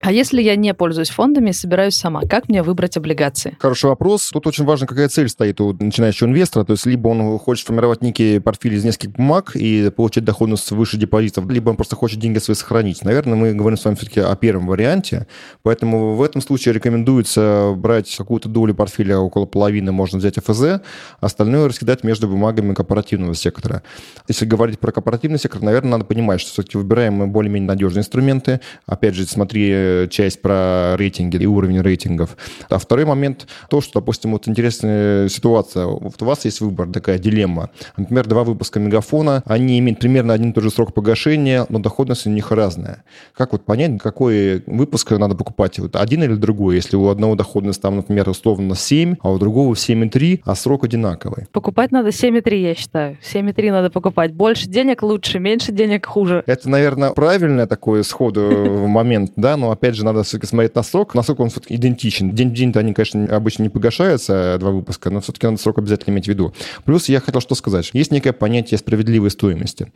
А 0.00 0.12
если 0.12 0.40
я 0.40 0.54
не 0.54 0.72
пользуюсь 0.74 1.10
фондами 1.10 1.50
и 1.50 1.52
собираюсь 1.52 1.96
сама, 1.96 2.22
как 2.22 2.48
мне 2.48 2.62
выбрать 2.62 2.96
облигации? 2.96 3.56
Хороший 3.58 3.86
вопрос. 3.86 4.30
Тут 4.32 4.46
очень 4.46 4.64
важно, 4.64 4.86
какая 4.86 5.08
цель 5.08 5.28
стоит 5.28 5.60
у 5.60 5.72
начинающего 5.72 6.28
инвестора. 6.28 6.64
То 6.64 6.74
есть 6.74 6.86
либо 6.86 7.08
он 7.08 7.36
хочет 7.38 7.66
формировать 7.66 8.00
некий 8.00 8.38
портфель 8.38 8.74
из 8.74 8.84
нескольких 8.84 9.16
бумаг 9.16 9.56
и 9.56 9.90
получать 9.90 10.24
доходность 10.24 10.70
выше 10.70 10.98
депозитов, 10.98 11.50
либо 11.50 11.70
он 11.70 11.76
просто 11.76 11.96
хочет 11.96 12.20
деньги 12.20 12.38
свои 12.38 12.54
сохранить. 12.54 13.02
Наверное, 13.02 13.34
мы 13.34 13.54
говорим 13.54 13.76
с 13.76 13.84
вами 13.84 13.96
все-таки 13.96 14.20
о 14.20 14.36
первом 14.36 14.68
варианте. 14.68 15.26
Поэтому 15.64 16.14
в 16.14 16.22
этом 16.22 16.42
случае 16.42 16.74
рекомендуется 16.74 17.74
брать 17.76 18.14
какую-то 18.16 18.48
долю 18.48 18.74
портфеля, 18.74 19.18
около 19.18 19.46
половины 19.46 19.90
можно 19.90 20.18
взять 20.18 20.36
ФЗ, 20.36 20.80
остальное 21.20 21.66
раскидать 21.68 22.04
между 22.04 22.28
бумагами 22.28 22.72
корпоративного 22.72 23.34
сектора. 23.34 23.82
Если 24.28 24.46
говорить 24.46 24.78
про 24.78 24.92
корпоративный 24.92 25.40
сектор, 25.40 25.60
наверное, 25.60 25.90
надо 25.92 26.04
понимать, 26.04 26.40
что 26.40 26.52
все-таки 26.52 26.78
выбираем 26.78 27.14
мы 27.14 27.26
более-менее 27.26 27.66
надежные 27.66 28.02
инструменты. 28.02 28.60
Опять 28.86 29.14
же, 29.14 29.26
смотри 29.26 29.87
часть 30.10 30.42
про 30.42 30.96
рейтинги 30.96 31.36
и 31.36 31.46
уровень 31.46 31.80
рейтингов. 31.80 32.36
А 32.68 32.78
второй 32.78 33.04
момент, 33.04 33.46
то, 33.70 33.80
что, 33.80 34.00
допустим, 34.00 34.32
вот 34.32 34.48
интересная 34.48 35.28
ситуация. 35.28 35.86
Вот 35.86 36.20
у 36.20 36.24
вас 36.24 36.44
есть 36.44 36.60
выбор, 36.60 36.88
такая 36.88 37.18
дилемма. 37.18 37.70
Например, 37.96 38.26
два 38.26 38.44
выпуска 38.44 38.80
Мегафона, 38.80 39.42
они 39.46 39.78
имеют 39.78 40.00
примерно 40.00 40.34
один 40.34 40.50
и 40.50 40.52
тот 40.52 40.64
же 40.64 40.70
срок 40.70 40.94
погашения, 40.94 41.66
но 41.68 41.78
доходность 41.78 42.26
у 42.26 42.30
них 42.30 42.50
разная. 42.50 43.04
Как 43.36 43.52
вот 43.52 43.64
понять, 43.64 44.00
какой 44.00 44.62
выпуск 44.66 45.10
надо 45.10 45.34
покупать? 45.34 45.78
Вот 45.78 45.96
один 45.96 46.22
или 46.22 46.34
другой? 46.34 46.76
Если 46.76 46.96
у 46.96 47.08
одного 47.08 47.34
доходность 47.34 47.80
там, 47.80 47.96
например, 47.96 48.28
условно 48.28 48.74
7, 48.74 49.16
а 49.20 49.30
у 49.30 49.38
другого 49.38 49.74
7,3, 49.74 50.40
а 50.44 50.54
срок 50.54 50.84
одинаковый. 50.84 51.46
Покупать 51.52 51.92
надо 51.92 52.08
7,3, 52.10 52.54
я 52.56 52.74
считаю. 52.74 53.18
7,3 53.22 53.70
надо 53.70 53.90
покупать. 53.90 54.32
Больше 54.32 54.68
денег 54.68 55.02
лучше, 55.02 55.38
меньше 55.38 55.72
денег 55.72 56.06
хуже. 56.06 56.42
Это, 56.46 56.68
наверное, 56.68 57.10
правильное 57.10 57.66
такое 57.66 58.02
сходу 58.02 58.86
момент, 58.86 59.32
да, 59.36 59.56
но 59.56 59.70
опять 59.78 59.94
же, 59.94 60.04
надо 60.04 60.22
все-таки 60.24 60.46
смотреть 60.46 60.74
на 60.74 60.82
срок, 60.82 61.14
насколько 61.14 61.42
он 61.42 61.50
все-таки 61.50 61.76
идентичен. 61.76 62.32
День 62.32 62.50
в 62.50 62.52
день-то 62.52 62.80
они, 62.80 62.92
конечно, 62.92 63.24
обычно 63.24 63.62
не 63.62 63.68
погашаются, 63.68 64.56
два 64.58 64.70
выпуска, 64.70 65.10
но 65.10 65.20
все-таки 65.20 65.46
надо 65.46 65.58
срок 65.58 65.78
обязательно 65.78 66.14
иметь 66.14 66.26
в 66.26 66.28
виду. 66.28 66.52
Плюс 66.84 67.08
я 67.08 67.20
хотел 67.20 67.40
что 67.40 67.54
сказать. 67.54 67.90
Есть 67.92 68.12
некое 68.12 68.32
понятие 68.32 68.78
справедливой 68.78 69.30
стоимости. 69.30 69.92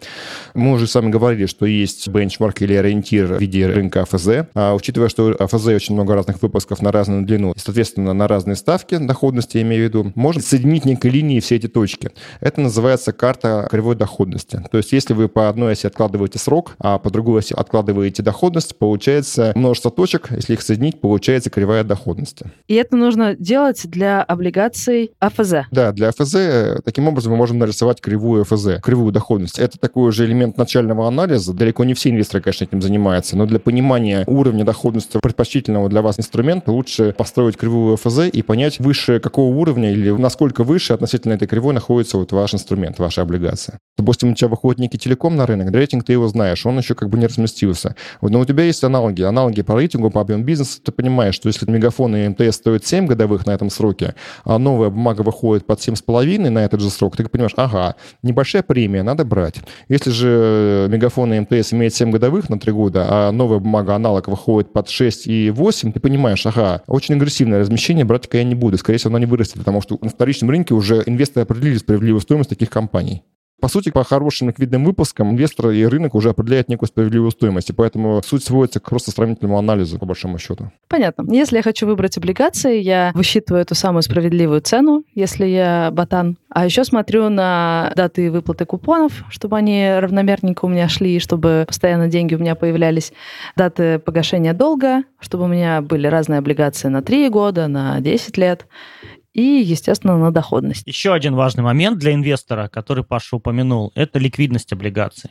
Мы 0.54 0.72
уже 0.72 0.86
с 0.86 0.94
вами 0.94 1.10
говорили, 1.10 1.46
что 1.46 1.66
есть 1.66 2.08
бенчмарк 2.08 2.62
или 2.62 2.74
ориентир 2.74 3.34
в 3.34 3.40
виде 3.40 3.66
рынка 3.66 4.02
АФЗ. 4.02 4.28
А 4.54 4.74
учитывая, 4.74 5.08
что 5.08 5.34
АФЗ 5.38 5.66
очень 5.68 5.94
много 5.94 6.14
разных 6.14 6.40
выпусков 6.42 6.80
на 6.80 6.92
разную 6.92 7.22
длину, 7.22 7.54
соответственно, 7.56 8.12
на 8.12 8.28
разные 8.28 8.56
ставки 8.56 8.96
доходности, 8.96 9.56
я 9.56 9.62
имею 9.62 9.82
в 9.82 9.88
виду, 9.88 10.12
можно 10.14 10.40
соединить 10.40 10.84
некой 10.84 11.10
линии 11.10 11.40
все 11.40 11.56
эти 11.56 11.66
точки. 11.66 12.10
Это 12.40 12.60
называется 12.60 13.12
карта 13.12 13.66
кривой 13.70 13.96
доходности. 13.96 14.62
То 14.70 14.78
есть 14.78 14.92
если 14.92 15.14
вы 15.14 15.28
по 15.28 15.48
одной 15.48 15.72
оси 15.72 15.86
откладываете 15.86 16.38
срок, 16.38 16.74
а 16.78 16.98
по 16.98 17.10
другой 17.10 17.40
оси 17.40 17.54
откладываете 17.54 18.22
доходность, 18.22 18.76
получается 18.76 19.52
множество 19.72 19.90
точек. 19.90 20.28
Если 20.30 20.52
их 20.52 20.62
соединить, 20.62 21.00
получается 21.00 21.48
кривая 21.48 21.82
доходности. 21.82 22.50
И 22.68 22.74
это 22.74 22.94
нужно 22.94 23.34
делать 23.34 23.80
для 23.84 24.22
облигаций 24.22 25.12
АФЗ? 25.18 25.54
Да, 25.70 25.92
для 25.92 26.08
АФЗ 26.08 26.82
таким 26.84 27.08
образом 27.08 27.32
мы 27.32 27.38
можем 27.38 27.58
нарисовать 27.58 28.02
кривую 28.02 28.42
АФЗ, 28.42 28.82
кривую 28.82 29.12
доходность. 29.12 29.58
Это 29.58 29.78
такой 29.78 30.12
же 30.12 30.26
элемент 30.26 30.58
начального 30.58 31.08
анализа. 31.08 31.54
Далеко 31.54 31.84
не 31.84 31.94
все 31.94 32.10
инвесторы, 32.10 32.42
конечно, 32.42 32.64
этим 32.64 32.82
занимаются, 32.82 33.36
но 33.36 33.46
для 33.46 33.58
понимания 33.58 34.24
уровня 34.26 34.64
доходности 34.64 35.18
предпочтительного 35.22 35.88
для 35.88 36.02
вас 36.02 36.18
инструмента 36.18 36.70
лучше 36.70 37.14
построить 37.16 37.56
кривую 37.56 37.94
АФЗ 37.94 38.28
и 38.30 38.42
понять, 38.42 38.78
выше 38.78 39.20
какого 39.20 39.54
уровня 39.54 39.90
или 39.90 40.10
насколько 40.10 40.64
выше 40.64 40.92
относительно 40.92 41.32
этой 41.32 41.48
кривой 41.48 41.72
находится 41.72 42.18
вот 42.18 42.32
ваш 42.32 42.52
инструмент, 42.52 42.98
ваша 42.98 43.22
облигация. 43.22 43.78
Допустим, 43.96 44.32
у 44.32 44.34
тебя 44.34 44.48
выходит 44.48 44.80
некий 44.80 44.98
телеком 44.98 45.36
на 45.36 45.46
рынок, 45.46 45.74
рейтинг 45.74 46.04
ты 46.04 46.12
его 46.12 46.28
знаешь, 46.28 46.66
он 46.66 46.76
еще 46.76 46.94
как 46.94 47.08
бы 47.08 47.16
не 47.16 47.26
разместился. 47.26 47.96
Вот, 48.20 48.30
но 48.30 48.40
у 48.40 48.44
тебя 48.44 48.64
есть 48.64 48.84
аналоги, 48.84 49.22
аналоги 49.22 49.61
по 49.62 49.74
рейтингу, 49.74 50.10
по 50.10 50.20
объему 50.20 50.44
бизнеса, 50.44 50.80
ты 50.82 50.92
понимаешь, 50.92 51.34
что 51.34 51.48
если 51.48 51.70
Мегафон 51.70 52.16
и 52.16 52.28
МТС 52.28 52.56
стоят 52.56 52.86
7 52.86 53.06
годовых 53.06 53.46
на 53.46 53.52
этом 53.52 53.70
сроке, 53.70 54.14
а 54.44 54.58
новая 54.58 54.90
бумага 54.90 55.22
выходит 55.22 55.66
под 55.66 55.78
7,5 55.78 56.50
на 56.50 56.60
этот 56.60 56.80
же 56.80 56.90
срок, 56.90 57.16
ты 57.16 57.28
понимаешь, 57.28 57.54
ага, 57.56 57.96
небольшая 58.22 58.62
премия, 58.62 59.02
надо 59.02 59.24
брать. 59.24 59.56
Если 59.88 60.10
же 60.10 60.86
Мегафон 60.90 61.32
и 61.34 61.40
МТС 61.40 61.72
имеют 61.72 61.94
7 61.94 62.10
годовых 62.10 62.48
на 62.50 62.58
3 62.58 62.72
года, 62.72 63.06
а 63.08 63.32
новая 63.32 63.58
бумага 63.58 63.94
аналог 63.94 64.28
выходит 64.28 64.72
под 64.72 64.88
6 64.88 65.26
и 65.26 65.50
8, 65.50 65.92
ты 65.92 66.00
понимаешь, 66.00 66.44
ага, 66.46 66.82
очень 66.86 67.14
агрессивное 67.14 67.60
размещение, 67.60 68.04
брать-ка 68.04 68.38
я 68.38 68.44
не 68.44 68.54
буду. 68.54 68.78
Скорее 68.78 68.98
всего, 68.98 69.10
оно 69.10 69.18
не 69.18 69.26
вырастет, 69.26 69.58
потому 69.58 69.80
что 69.82 69.98
на 70.00 70.08
вторичном 70.08 70.50
рынке 70.50 70.74
уже 70.74 71.02
инвесторы 71.06 71.44
определили 71.44 71.78
справедливую 71.78 72.20
стоимость 72.20 72.50
таких 72.50 72.70
компаний. 72.70 73.22
По 73.62 73.68
сути, 73.68 73.92
по 73.92 74.02
хорошим 74.02 74.48
ликвидным 74.48 74.84
выпускам 74.84 75.30
инвестор 75.30 75.70
и 75.70 75.84
рынок 75.84 76.16
уже 76.16 76.30
определяют 76.30 76.68
некую 76.68 76.88
справедливую 76.88 77.30
стоимость, 77.30 77.70
и 77.70 77.72
поэтому 77.72 78.20
суть 78.24 78.42
сводится 78.42 78.80
к 78.80 78.90
просто 78.90 79.12
сравнительному 79.12 79.56
анализу, 79.56 80.00
по 80.00 80.04
большому 80.04 80.38
счету. 80.38 80.72
Понятно. 80.88 81.32
Если 81.32 81.58
я 81.58 81.62
хочу 81.62 81.86
выбрать 81.86 82.18
облигации, 82.18 82.80
я 82.80 83.12
высчитываю 83.14 83.62
эту 83.62 83.76
самую 83.76 84.02
справедливую 84.02 84.62
цену, 84.62 85.04
если 85.14 85.46
я 85.46 85.90
ботан, 85.92 86.38
а 86.48 86.64
еще 86.64 86.82
смотрю 86.82 87.28
на 87.28 87.92
даты 87.94 88.32
выплаты 88.32 88.64
купонов, 88.64 89.12
чтобы 89.30 89.56
они 89.58 89.92
равномерненько 89.96 90.64
у 90.64 90.68
меня 90.68 90.88
шли, 90.88 91.20
чтобы 91.20 91.64
постоянно 91.68 92.08
деньги 92.08 92.34
у 92.34 92.38
меня 92.38 92.56
появлялись, 92.56 93.12
даты 93.54 94.00
погашения 94.00 94.54
долга, 94.54 95.04
чтобы 95.20 95.44
у 95.44 95.48
меня 95.48 95.82
были 95.82 96.08
разные 96.08 96.38
облигации 96.38 96.88
на 96.88 97.00
3 97.00 97.28
года, 97.28 97.68
на 97.68 98.00
10 98.00 98.36
лет 98.38 98.66
и, 99.34 99.42
естественно, 99.42 100.18
на 100.18 100.30
доходность. 100.30 100.86
Еще 100.86 101.12
один 101.12 101.34
важный 101.34 101.62
момент 101.62 101.98
для 101.98 102.14
инвестора, 102.14 102.68
который 102.68 103.04
Паша 103.04 103.36
упомянул, 103.36 103.92
это 103.94 104.18
ликвидность 104.18 104.72
облигаций 104.72 105.30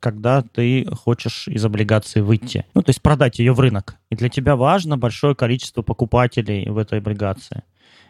когда 0.00 0.42
ты 0.42 0.86
хочешь 0.94 1.48
из 1.48 1.64
облигации 1.64 2.20
выйти. 2.20 2.66
Ну, 2.74 2.82
то 2.82 2.90
есть 2.90 3.00
продать 3.00 3.38
ее 3.38 3.54
в 3.54 3.60
рынок. 3.60 3.96
И 4.10 4.16
для 4.16 4.28
тебя 4.28 4.54
важно 4.54 4.98
большое 4.98 5.34
количество 5.34 5.80
покупателей 5.80 6.68
в 6.68 6.76
этой 6.76 6.98
облигации. 6.98 7.62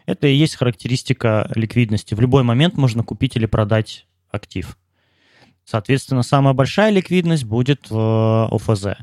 Это 0.05 0.27
и 0.27 0.35
есть 0.35 0.57
характеристика 0.57 1.49
ликвидности. 1.55 2.13
В 2.13 2.19
любой 2.19 2.43
момент 2.43 2.75
можно 2.75 3.01
купить 3.01 3.37
или 3.37 3.45
продать 3.45 4.07
актив. 4.29 4.77
Соответственно, 5.63 6.21
самая 6.23 6.53
большая 6.53 6.91
ликвидность 6.91 7.45
будет 7.45 7.89
в 7.89 8.49
ОФЗ. 8.51 8.97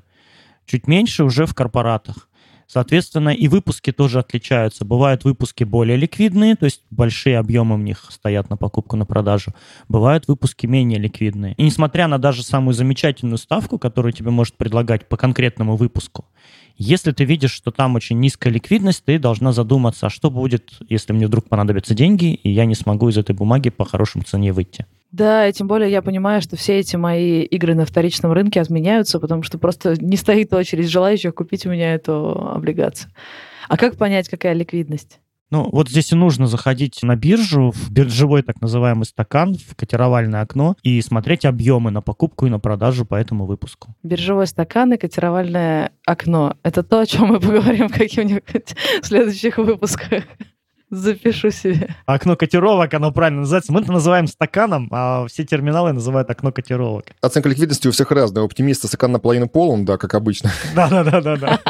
Чуть 0.66 0.86
меньше 0.86 1.24
уже 1.24 1.46
в 1.46 1.54
корпоратах. 1.54 2.28
Соответственно, 2.66 3.30
и 3.30 3.48
выпуски 3.48 3.92
тоже 3.92 4.18
отличаются. 4.18 4.84
Бывают 4.84 5.24
выпуски 5.24 5.64
более 5.64 5.96
ликвидные, 5.96 6.56
то 6.56 6.64
есть 6.64 6.82
большие 6.90 7.38
объемы 7.38 7.76
в 7.76 7.80
них 7.80 8.06
стоят 8.10 8.50
на 8.50 8.56
покупку, 8.56 8.96
на 8.96 9.06
продажу. 9.06 9.52
Бывают 9.88 10.28
выпуски 10.28 10.66
менее 10.66 10.98
ликвидные. 10.98 11.54
И 11.54 11.62
несмотря 11.62 12.08
на 12.08 12.18
даже 12.18 12.42
самую 12.42 12.74
замечательную 12.74 13.38
ставку, 13.38 13.78
которую 13.78 14.12
тебе 14.12 14.30
может 14.30 14.56
предлагать 14.56 15.08
по 15.08 15.16
конкретному 15.16 15.76
выпуску, 15.76 16.26
если 16.76 17.12
ты 17.12 17.24
видишь, 17.24 17.52
что 17.52 17.70
там 17.70 17.94
очень 17.94 18.18
низкая 18.20 18.52
ликвидность, 18.52 19.04
ты 19.04 19.18
должна 19.18 19.52
задуматься, 19.52 20.06
а 20.06 20.10
что 20.10 20.30
будет, 20.30 20.70
если 20.88 21.12
мне 21.12 21.26
вдруг 21.26 21.48
понадобятся 21.48 21.94
деньги, 21.94 22.34
и 22.34 22.50
я 22.50 22.64
не 22.64 22.74
смогу 22.74 23.08
из 23.08 23.18
этой 23.18 23.34
бумаги 23.34 23.70
по 23.70 23.84
хорошим 23.84 24.24
цене 24.24 24.52
выйти. 24.52 24.86
Да, 25.12 25.46
и 25.46 25.52
тем 25.52 25.68
более 25.68 25.90
я 25.90 26.00
понимаю, 26.00 26.40
что 26.40 26.56
все 26.56 26.78
эти 26.78 26.96
мои 26.96 27.42
игры 27.42 27.74
на 27.74 27.84
вторичном 27.84 28.32
рынке 28.32 28.60
отменяются, 28.60 29.20
потому 29.20 29.42
что 29.42 29.58
просто 29.58 29.94
не 30.02 30.16
стоит 30.16 30.52
очередь 30.54 30.88
желающих 30.88 31.34
купить 31.34 31.66
у 31.66 31.70
меня 31.70 31.94
эту 31.94 32.30
облигацию. 32.54 33.12
А 33.68 33.76
как 33.76 33.96
понять, 33.96 34.28
какая 34.28 34.54
ликвидность? 34.54 35.20
Ну, 35.52 35.68
вот 35.70 35.90
здесь 35.90 36.10
и 36.12 36.14
нужно 36.14 36.46
заходить 36.46 37.02
на 37.02 37.14
биржу, 37.14 37.72
в 37.72 37.90
биржевой 37.90 38.40
так 38.40 38.62
называемый 38.62 39.04
стакан, 39.04 39.54
в 39.54 39.76
котировальное 39.76 40.40
окно 40.40 40.76
и 40.82 40.98
смотреть 41.02 41.44
объемы 41.44 41.90
на 41.90 42.00
покупку 42.00 42.46
и 42.46 42.48
на 42.48 42.58
продажу 42.58 43.04
по 43.04 43.16
этому 43.16 43.44
выпуску. 43.44 43.94
Биржевой 44.02 44.46
стакан 44.46 44.94
и 44.94 44.96
котировальное 44.96 45.92
окно. 46.06 46.56
Это 46.62 46.82
то, 46.82 47.00
о 47.00 47.06
чем 47.06 47.26
мы 47.26 47.38
поговорим 47.38 47.90
в 47.90 47.92
каких-нибудь 47.92 48.74
следующих 49.02 49.58
выпусках. 49.58 50.24
Запишу 50.92 51.50
себе. 51.50 51.96
Окно 52.04 52.36
котировок, 52.36 52.92
оно 52.92 53.12
правильно 53.12 53.40
называется. 53.40 53.72
Мы 53.72 53.80
это 53.80 53.90
называем 53.92 54.26
стаканом, 54.26 54.88
а 54.90 55.26
все 55.26 55.42
терминалы 55.42 55.92
называют 55.92 56.28
окно 56.28 56.52
котировок. 56.52 57.06
Оценка 57.22 57.48
ликвидности 57.48 57.88
у 57.88 57.92
всех 57.92 58.10
разная. 58.10 58.42
У 58.42 58.46
оптимиста 58.46 58.88
стакан 58.88 59.10
наполовину 59.12 59.48
полон, 59.48 59.86
да, 59.86 59.96
как 59.96 60.12
обычно. 60.14 60.50
Да-да-да-да. 60.74 61.60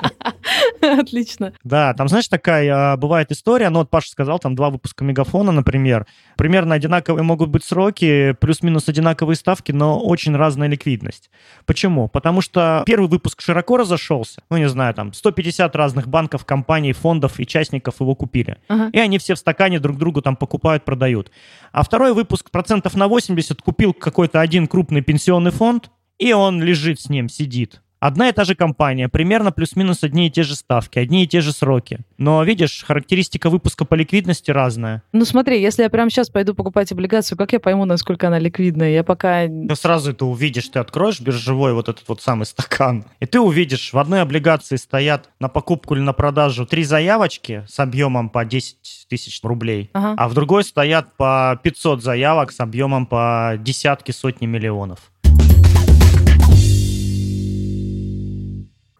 Отлично. 1.00 1.52
Да, 1.62 1.94
там, 1.94 2.08
знаешь, 2.08 2.28
такая 2.28 2.92
а, 2.92 2.96
бывает 2.96 3.30
история, 3.30 3.70
ну 3.70 3.80
вот 3.80 3.90
Паша 3.90 4.10
сказал, 4.10 4.38
там 4.38 4.56
два 4.56 4.70
выпуска 4.70 5.04
Мегафона, 5.04 5.52
например, 5.52 6.06
примерно 6.36 6.74
одинаковые 6.74 7.22
могут 7.22 7.50
быть 7.50 7.64
сроки, 7.64 8.32
плюс-минус 8.40 8.88
одинаковые 8.88 9.36
ставки, 9.36 9.70
но 9.70 10.00
очень 10.00 10.34
разная 10.34 10.68
ликвидность. 10.68 11.30
Почему? 11.66 12.08
Потому 12.08 12.40
что 12.40 12.82
первый 12.84 13.08
выпуск 13.08 13.40
широко 13.40 13.76
разошелся, 13.76 14.42
ну, 14.50 14.56
не 14.56 14.68
знаю, 14.68 14.92
там 14.94 15.12
150 15.12 15.74
разных 15.76 16.08
банков, 16.08 16.44
компаний, 16.44 16.92
фондов, 16.92 17.38
участников 17.38 18.00
его 18.00 18.14
купили. 18.14 18.58
Ага. 18.68 18.90
И 18.92 18.98
они 18.98 19.18
все 19.18 19.34
в 19.34 19.38
стакане 19.38 19.78
друг 19.78 19.98
другу 19.98 20.20
там 20.20 20.36
покупают, 20.36 20.84
продают. 20.84 21.30
А 21.70 21.84
второй 21.84 22.12
выпуск 22.12 22.50
процентов 22.50 22.96
на 22.96 23.06
80 23.06 23.62
купил 23.62 23.92
какой-то 23.92 24.40
один 24.40 24.66
крупный 24.66 25.00
пенсионный 25.00 25.52
фонд, 25.52 25.90
и 26.18 26.32
он 26.32 26.60
лежит 26.60 27.00
с 27.00 27.08
ним, 27.08 27.28
сидит. 27.28 27.82
Одна 28.02 28.28
и 28.28 28.32
та 28.32 28.42
же 28.42 28.56
компания, 28.56 29.08
примерно 29.08 29.52
плюс-минус 29.52 30.02
одни 30.02 30.26
и 30.26 30.30
те 30.30 30.42
же 30.42 30.56
ставки, 30.56 30.98
одни 30.98 31.22
и 31.22 31.26
те 31.28 31.40
же 31.40 31.52
сроки. 31.52 32.00
Но, 32.18 32.42
видишь, 32.42 32.84
характеристика 32.84 33.48
выпуска 33.48 33.84
по 33.84 33.94
ликвидности 33.94 34.50
разная. 34.50 35.04
Ну 35.12 35.24
смотри, 35.24 35.62
если 35.62 35.84
я 35.84 35.88
прямо 35.88 36.10
сейчас 36.10 36.28
пойду 36.28 36.52
покупать 36.52 36.90
облигацию, 36.90 37.38
как 37.38 37.52
я 37.52 37.60
пойму, 37.60 37.84
насколько 37.84 38.26
она 38.26 38.40
ликвидная? 38.40 38.90
Я 38.90 39.04
пока... 39.04 39.46
Ну 39.46 39.72
сразу 39.76 40.10
это 40.10 40.26
увидишь, 40.26 40.66
ты 40.66 40.80
откроешь 40.80 41.20
биржевой 41.20 41.74
вот 41.74 41.88
этот 41.88 42.08
вот 42.08 42.20
самый 42.20 42.44
стакан, 42.44 43.04
и 43.20 43.26
ты 43.26 43.38
увидишь, 43.38 43.92
в 43.92 43.98
одной 43.98 44.22
облигации 44.22 44.74
стоят 44.74 45.30
на 45.38 45.48
покупку 45.48 45.94
или 45.94 46.02
на 46.02 46.12
продажу 46.12 46.66
три 46.66 46.82
заявочки 46.82 47.64
с 47.68 47.78
объемом 47.78 48.30
по 48.30 48.44
10 48.44 49.06
тысяч 49.08 49.38
рублей, 49.44 49.90
ага. 49.92 50.16
а 50.18 50.28
в 50.28 50.34
другой 50.34 50.64
стоят 50.64 51.16
по 51.16 51.56
500 51.62 52.02
заявок 52.02 52.50
с 52.50 52.58
объемом 52.58 53.06
по 53.06 53.52
десятки, 53.60 54.10
сотни 54.10 54.46
миллионов. 54.46 55.12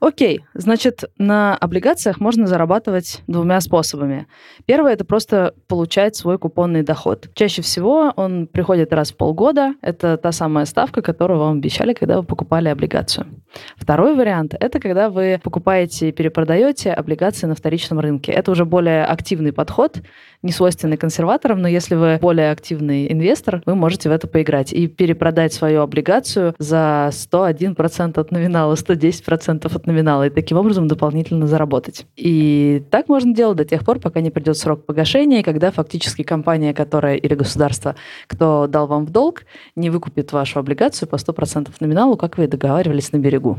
Окей, 0.03 0.41
значит, 0.53 1.05
на 1.17 1.57
облигациях 1.57 2.19
можно 2.19 2.49
зарабатывать 2.49 3.23
двумя 3.29 3.61
способами. 3.61 4.27
Первое– 4.67 4.93
это 4.95 5.05
просто 5.05 5.55
получать 5.69 6.17
свой 6.17 6.39
купонный 6.39 6.83
доход. 6.83 7.29
Чаще 7.35 7.63
всего 7.63 8.13
он 8.17 8.49
приходит 8.49 8.93
раз 8.93 9.13
в 9.13 9.17
полгода. 9.17 9.77
Это 9.81 10.17
та 10.17 10.33
самая 10.33 10.65
ставка, 10.65 11.03
которую 11.03 11.39
вам 11.39 11.59
обещали, 11.59 11.93
когда 11.93 12.17
вы 12.17 12.25
покупали 12.25 12.69
облигацию. 12.69 13.29
Второй 13.77 14.17
вариант– 14.17 14.57
это 14.59 14.81
когда 14.81 15.09
вы 15.09 15.41
покупаете 15.41 16.09
и 16.09 16.13
перепродаете 16.13 16.91
облигации 16.93 17.47
на 17.47 17.55
вторичном 17.55 18.01
рынке. 18.01 18.33
Это 18.33 18.51
уже 18.51 18.65
более 18.65 19.05
активный 19.05 19.53
подход, 19.53 19.99
не 20.43 20.51
свойственный 20.51 20.97
консерваторам, 20.97 21.63
но 21.63 21.69
если 21.69 21.95
вы 21.95 22.19
более 22.21 22.51
активный 22.51 23.13
инвестор, 23.13 23.63
вы 23.67 23.77
можете 23.77 24.09
в 24.09 24.13
это 24.13 24.27
поиграть 24.27 24.73
и 24.73 24.89
перепродать 24.89 25.53
свою 25.53 25.83
облигацию 25.83 26.57
за 26.59 27.11
101% 27.13 28.19
от 28.19 28.31
номинала, 28.33 28.75
110% 28.75 29.67
от 29.67 29.87
номинала, 29.87 29.92
и 30.01 30.31
таким 30.31 30.59
образом 30.59 30.89
дополнительно 30.89 31.47
заработать. 31.47 32.07
И 32.17 32.83
так 32.91 33.09
можно 33.09 33.35
делать 33.35 33.57
до 33.57 33.65
тех 33.65 33.85
пор, 33.85 33.99
пока 33.99 34.21
не 34.21 34.31
придет 34.31 34.57
срок 34.57 34.87
погашения, 34.87 35.43
когда 35.43 35.71
фактически 35.71 36.23
компания, 36.23 36.75
которая 36.75 37.17
или 37.17 37.35
государство, 37.35 37.97
кто 38.27 38.67
дал 38.67 38.87
вам 38.87 39.07
в 39.07 39.11
долг, 39.11 39.45
не 39.77 39.91
выкупит 39.91 40.33
вашу 40.33 40.59
облигацию 40.59 41.09
по 41.09 41.17
100% 41.17 41.69
номиналу, 41.81 42.17
как 42.17 42.39
вы 42.39 42.45
и 42.45 42.49
договаривались 42.49 43.13
на 43.13 43.19
берегу. 43.19 43.59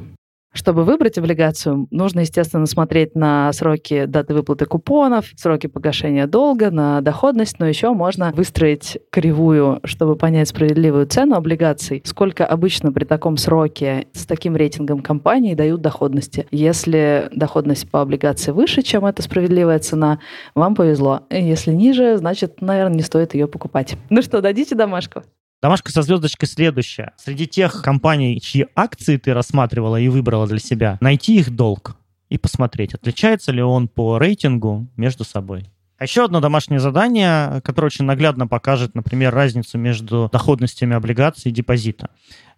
Чтобы 0.54 0.84
выбрать 0.84 1.18
облигацию, 1.18 1.88
нужно, 1.90 2.22
естественно, 2.22 2.68
смотреть 2.68 3.16
на 3.16 3.52
сроки 3.54 4.06
даты 4.06 4.36
выплаты 4.36 4.66
купонов, 4.66 5.26
сроки 5.36 5.66
погашения 5.66 6.28
долга, 6.28 6.70
на 6.70 7.02
доходность, 7.02 7.60
но 7.60 7.68
еще 7.68 7.92
можно 7.94 8.32
выстроить 8.36 9.00
кривую, 9.10 9.80
чтобы 9.84 10.16
понять 10.16 10.50
справедливую 10.50 11.08
цену 11.08 11.36
облигаций, 11.36 12.04
сколько 12.06 12.46
обычно 12.46 12.92
при 12.92 13.04
таком 13.04 13.38
сроке 13.38 14.08
с 14.14 14.28
таким 14.28 14.56
рейтингом 14.56 15.02
компании 15.02 15.56
дают 15.56 15.82
доходности. 15.82 16.46
Если 16.52 17.30
доходность 17.34 17.90
по 17.90 18.02
облигации 18.02 18.52
выше, 18.52 18.84
чем 18.84 19.08
эта 19.08 19.24
справедливая 19.24 19.80
цена, 19.80 20.20
вам 20.54 20.76
повезло. 20.76 21.22
Если 21.32 21.72
ниже, 21.72 22.18
значит, 22.18 22.62
наверное, 22.62 22.98
не 22.98 23.04
стоит 23.04 23.34
ее 23.34 23.48
покупать. 23.48 23.96
Ну 24.12 24.22
что, 24.22 24.40
дадите 24.40 24.76
домашку? 24.76 25.24
Домашка 25.64 25.94
со 25.94 26.02
звездочкой 26.02 26.50
следующая. 26.50 27.14
Среди 27.16 27.48
тех 27.48 27.84
компаний, 27.84 28.42
чьи 28.42 28.68
акции 28.76 29.16
ты 29.16 29.34
рассматривала 29.34 29.96
и 29.96 30.10
выбрала 30.10 30.46
для 30.46 30.60
себя, 30.60 30.98
найти 31.00 31.38
их 31.38 31.52
долг 31.52 31.96
и 32.28 32.38
посмотреть, 32.38 32.96
отличается 32.96 33.54
ли 33.54 33.62
он 33.62 33.88
по 33.88 34.18
рейтингу 34.18 34.90
между 34.98 35.24
собой. 35.24 35.72
А 35.98 36.04
еще 36.04 36.26
одно 36.26 36.42
домашнее 36.42 36.82
задание, 36.82 37.62
которое 37.62 37.88
очень 37.88 38.04
наглядно 38.04 38.46
покажет, 38.46 38.94
например, 38.94 39.34
разницу 39.34 39.78
между 39.78 40.30
доходностями 40.34 40.98
облигаций 40.98 41.50
и 41.50 41.56
депозита. 41.56 42.10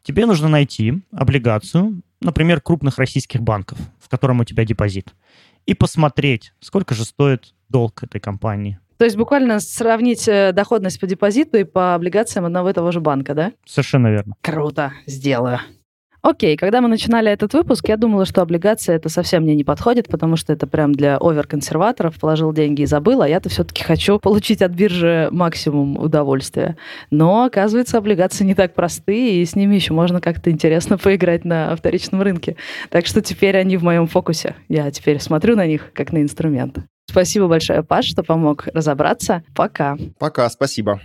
Тебе 0.02 0.26
нужно 0.26 0.48
найти 0.48 1.04
облигацию, 1.12 2.02
например, 2.22 2.60
крупных 2.60 2.98
российских 2.98 3.40
банков, 3.40 3.78
в 4.00 4.10
котором 4.10 4.40
у 4.40 4.46
тебя 4.46 4.66
депозит, 4.66 5.14
и 5.68 5.76
посмотреть, 5.76 6.54
сколько 6.60 6.96
же 6.96 7.06
стоит 7.06 7.54
долг 7.70 8.02
этой 8.02 8.20
компании. 8.20 8.80
То 8.98 9.06
есть 9.06 9.18
буквально 9.18 9.60
сравнить 9.60 10.28
э, 10.28 10.52
доходность 10.54 11.00
по 11.00 11.08
депозиту 11.08 11.58
и 11.58 11.64
по 11.64 11.96
облигациям 11.96 12.46
одного 12.46 12.70
и 12.70 12.74
того 12.74 12.92
же 12.92 13.02
банка, 13.02 13.34
да? 13.34 13.52
Совершенно 13.66 14.08
верно. 14.08 14.36
Круто, 14.42 14.94
сделаю. 15.06 15.60
Окей, 16.28 16.58
когда 16.58 16.82
мы 16.82 16.88
начинали 16.88 17.30
этот 17.30 17.54
выпуск, 17.54 17.88
я 17.88 17.98
думала, 17.98 18.26
что 18.26 18.42
облигация 18.42 18.96
это 18.96 19.10
совсем 19.10 19.44
мне 19.44 19.54
не 19.54 19.64
подходит, 19.64 20.08
потому 20.08 20.38
что 20.38 20.54
это 20.54 20.66
прям 20.66 20.92
для 20.92 21.18
овер-консерваторов. 21.20 22.20
Положил 22.20 22.52
деньги 22.52 22.82
и 22.82 22.88
забыл, 22.88 23.22
а 23.22 23.30
я-то 23.30 23.50
все-таки 23.50 23.84
хочу 23.84 24.18
получить 24.18 24.64
от 24.64 24.72
биржи 24.72 25.30
максимум 25.32 26.00
удовольствия. 26.00 26.78
Но, 27.12 27.44
оказывается, 27.44 28.00
облигации 28.00 28.44
не 28.44 28.56
так 28.56 28.74
простые, 28.74 29.44
и 29.44 29.46
с 29.46 29.56
ними 29.56 29.76
еще 29.76 29.94
можно 29.94 30.20
как-то 30.20 30.50
интересно 30.50 30.98
поиграть 31.04 31.46
на 31.46 31.76
вторичном 31.76 32.24
рынке. 32.24 32.56
Так 32.90 33.06
что 33.06 33.22
теперь 33.22 33.56
они 33.56 33.78
в 33.78 33.84
моем 33.84 34.08
фокусе. 34.08 34.56
Я 34.68 34.90
теперь 34.90 35.20
смотрю 35.20 35.56
на 35.56 35.68
них 35.68 35.92
как 35.94 36.12
на 36.12 36.24
инструмент. 36.24 36.80
Спасибо 37.16 37.48
большое, 37.48 37.82
Паш, 37.82 38.08
что 38.08 38.24
помог 38.24 38.68
разобраться. 38.74 39.42
Пока. 39.56 39.98
Пока, 40.20 40.50
спасибо. 40.50 41.00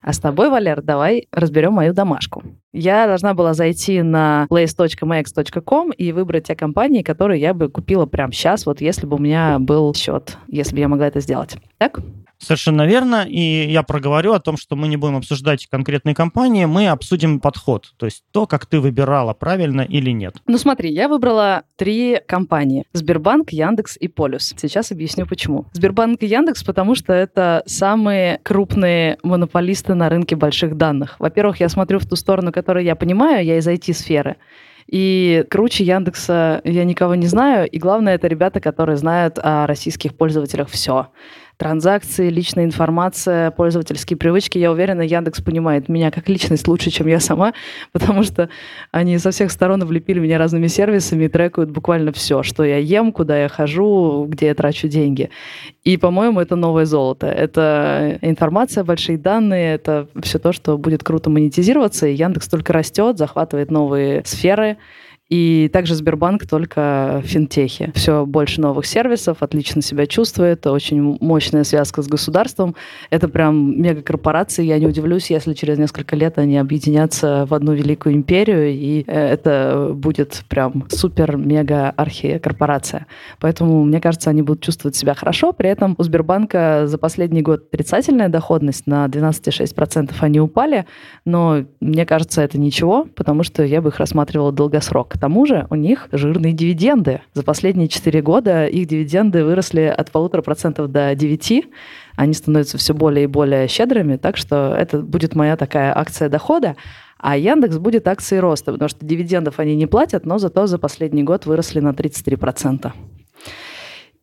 А 0.00 0.12
с 0.14 0.18
тобой, 0.18 0.48
Валер, 0.48 0.80
давай 0.80 1.28
разберем 1.30 1.74
мою 1.74 1.92
домашку. 1.92 2.42
Я 2.78 3.06
должна 3.06 3.32
была 3.32 3.54
зайти 3.54 4.02
на 4.02 4.46
place.max.com 4.50 5.92
и 5.92 6.12
выбрать 6.12 6.44
те 6.44 6.54
компании, 6.54 7.02
которые 7.02 7.40
я 7.40 7.54
бы 7.54 7.70
купила 7.70 8.04
прямо 8.04 8.34
сейчас, 8.34 8.66
вот 8.66 8.82
если 8.82 9.06
бы 9.06 9.16
у 9.16 9.18
меня 9.18 9.58
был 9.58 9.94
счет, 9.94 10.36
если 10.46 10.74
бы 10.74 10.80
я 10.80 10.88
могла 10.88 11.06
это 11.06 11.20
сделать. 11.20 11.56
Так? 11.78 12.00
Совершенно 12.38 12.86
верно. 12.86 13.24
И 13.26 13.70
я 13.70 13.82
проговорю 13.82 14.32
о 14.32 14.40
том, 14.40 14.56
что 14.56 14.76
мы 14.76 14.88
не 14.88 14.96
будем 14.96 15.16
обсуждать 15.16 15.66
конкретные 15.66 16.14
компании, 16.14 16.66
мы 16.66 16.88
обсудим 16.88 17.40
подход. 17.40 17.92
То 17.96 18.06
есть 18.06 18.24
то, 18.30 18.46
как 18.46 18.66
ты 18.66 18.80
выбирала, 18.80 19.32
правильно 19.32 19.80
или 19.80 20.10
нет. 20.10 20.36
Ну 20.46 20.58
смотри, 20.58 20.92
я 20.92 21.08
выбрала 21.08 21.62
три 21.76 22.20
компании. 22.26 22.84
Сбербанк, 22.92 23.50
Яндекс 23.50 23.96
и 23.96 24.08
Полюс. 24.08 24.54
Сейчас 24.56 24.92
объясню 24.92 25.26
почему. 25.26 25.66
Сбербанк 25.72 26.22
и 26.22 26.26
Яндекс, 26.26 26.62
потому 26.62 26.94
что 26.94 27.12
это 27.12 27.62
самые 27.66 28.40
крупные 28.42 29.18
монополисты 29.22 29.94
на 29.94 30.08
рынке 30.08 30.36
больших 30.36 30.76
данных. 30.76 31.16
Во-первых, 31.18 31.60
я 31.60 31.68
смотрю 31.68 31.98
в 31.98 32.06
ту 32.06 32.16
сторону, 32.16 32.52
которую 32.66 32.84
я 32.84 32.96
понимаю, 32.96 33.44
я 33.44 33.58
из 33.58 33.68
IT-сферы. 33.68 34.36
И 34.88 35.44
круче 35.50 35.84
Яндекса 35.84 36.60
я 36.64 36.84
никого 36.84 37.14
не 37.14 37.28
знаю. 37.28 37.68
И 37.68 37.78
главное, 37.78 38.16
это 38.16 38.26
ребята, 38.26 38.60
которые 38.60 38.96
знают 38.96 39.38
о 39.40 39.68
российских 39.68 40.16
пользователях 40.16 40.68
все 40.68 41.06
транзакции, 41.56 42.28
личная 42.28 42.64
информация, 42.64 43.50
пользовательские 43.50 44.16
привычки. 44.16 44.58
Я 44.58 44.72
уверена, 44.72 45.02
Яндекс 45.02 45.40
понимает 45.40 45.88
меня 45.88 46.10
как 46.10 46.28
личность 46.28 46.68
лучше, 46.68 46.90
чем 46.90 47.06
я 47.06 47.20
сама, 47.20 47.54
потому 47.92 48.22
что 48.22 48.48
они 48.90 49.18
со 49.18 49.30
всех 49.30 49.50
сторон 49.50 49.84
влепили 49.84 50.18
меня 50.18 50.38
разными 50.38 50.66
сервисами 50.66 51.24
и 51.24 51.28
трекают 51.28 51.70
буквально 51.70 52.12
все, 52.12 52.42
что 52.42 52.64
я 52.64 52.78
ем, 52.78 53.12
куда 53.12 53.42
я 53.42 53.48
хожу, 53.48 54.26
где 54.28 54.46
я 54.46 54.54
трачу 54.54 54.88
деньги. 54.88 55.30
И, 55.84 55.96
по-моему, 55.96 56.40
это 56.40 56.56
новое 56.56 56.84
золото. 56.84 57.26
Это 57.26 58.18
информация, 58.20 58.84
большие 58.84 59.18
данные, 59.18 59.74
это 59.74 60.08
все 60.22 60.38
то, 60.38 60.52
что 60.52 60.76
будет 60.76 61.02
круто 61.04 61.30
монетизироваться. 61.30 62.06
И 62.06 62.14
Яндекс 62.14 62.48
только 62.48 62.72
растет, 62.72 63.18
захватывает 63.18 63.70
новые 63.70 64.22
сферы. 64.24 64.76
И 65.28 65.68
также 65.72 65.96
Сбербанк 65.96 66.46
только 66.46 67.20
в 67.24 67.26
финтехе. 67.26 67.90
Все 67.96 68.24
больше 68.24 68.60
новых 68.60 68.86
сервисов, 68.86 69.42
отлично 69.42 69.82
себя 69.82 70.06
чувствует, 70.06 70.64
очень 70.68 71.18
мощная 71.20 71.64
связка 71.64 72.02
с 72.02 72.06
государством. 72.06 72.76
Это 73.10 73.26
прям 73.26 73.82
мегакорпорации. 73.82 74.64
Я 74.64 74.78
не 74.78 74.86
удивлюсь, 74.86 75.28
если 75.30 75.52
через 75.54 75.78
несколько 75.78 76.14
лет 76.14 76.38
они 76.38 76.58
объединятся 76.58 77.44
в 77.46 77.54
одну 77.54 77.72
великую 77.72 78.14
империю, 78.14 78.68
и 78.68 79.02
э, 79.04 79.32
это 79.32 79.90
будет 79.92 80.44
прям 80.48 80.84
супер-мега-архикорпорация. 80.88 83.06
Поэтому, 83.40 83.84
мне 83.84 84.00
кажется, 84.00 84.30
они 84.30 84.42
будут 84.42 84.62
чувствовать 84.62 84.94
себя 84.94 85.14
хорошо. 85.14 85.52
При 85.52 85.68
этом 85.68 85.96
у 85.98 86.04
Сбербанка 86.04 86.84
за 86.86 86.98
последний 86.98 87.42
год 87.42 87.64
отрицательная 87.72 88.28
доходность 88.28 88.86
на 88.86 89.06
12,6% 89.06 90.12
они 90.20 90.38
упали, 90.38 90.86
но 91.24 91.64
мне 91.80 92.06
кажется, 92.06 92.42
это 92.42 92.58
ничего, 92.58 93.08
потому 93.16 93.42
что 93.42 93.64
я 93.64 93.82
бы 93.82 93.88
их 93.88 93.98
рассматривала 93.98 94.52
долгосрок. 94.52 95.15
К 95.16 95.18
тому 95.18 95.46
же 95.46 95.66
у 95.70 95.76
них 95.76 96.08
жирные 96.12 96.52
дивиденды. 96.52 97.22
За 97.32 97.42
последние 97.42 97.88
4 97.88 98.20
года 98.20 98.66
их 98.66 98.86
дивиденды 98.86 99.44
выросли 99.44 99.80
от 99.80 100.10
полутора 100.10 100.42
процентов 100.42 100.92
до 100.92 101.14
9 101.14 101.64
они 102.16 102.34
становятся 102.34 102.76
все 102.76 102.92
более 102.92 103.24
и 103.24 103.26
более 103.26 103.66
щедрыми, 103.66 104.16
так 104.16 104.36
что 104.36 104.74
это 104.78 104.98
будет 105.00 105.34
моя 105.34 105.56
такая 105.56 105.96
акция 105.96 106.28
дохода. 106.28 106.76
А 107.18 107.36
Яндекс 107.36 107.78
будет 107.78 108.08
акцией 108.08 108.40
роста, 108.40 108.72
потому 108.72 108.90
что 108.90 109.06
дивидендов 109.06 109.58
они 109.58 109.74
не 109.74 109.86
платят, 109.86 110.26
но 110.26 110.38
зато 110.38 110.66
за 110.66 110.78
последний 110.78 111.22
год 111.22 111.46
выросли 111.46 111.80
на 111.80 111.90
33%. 111.90 112.92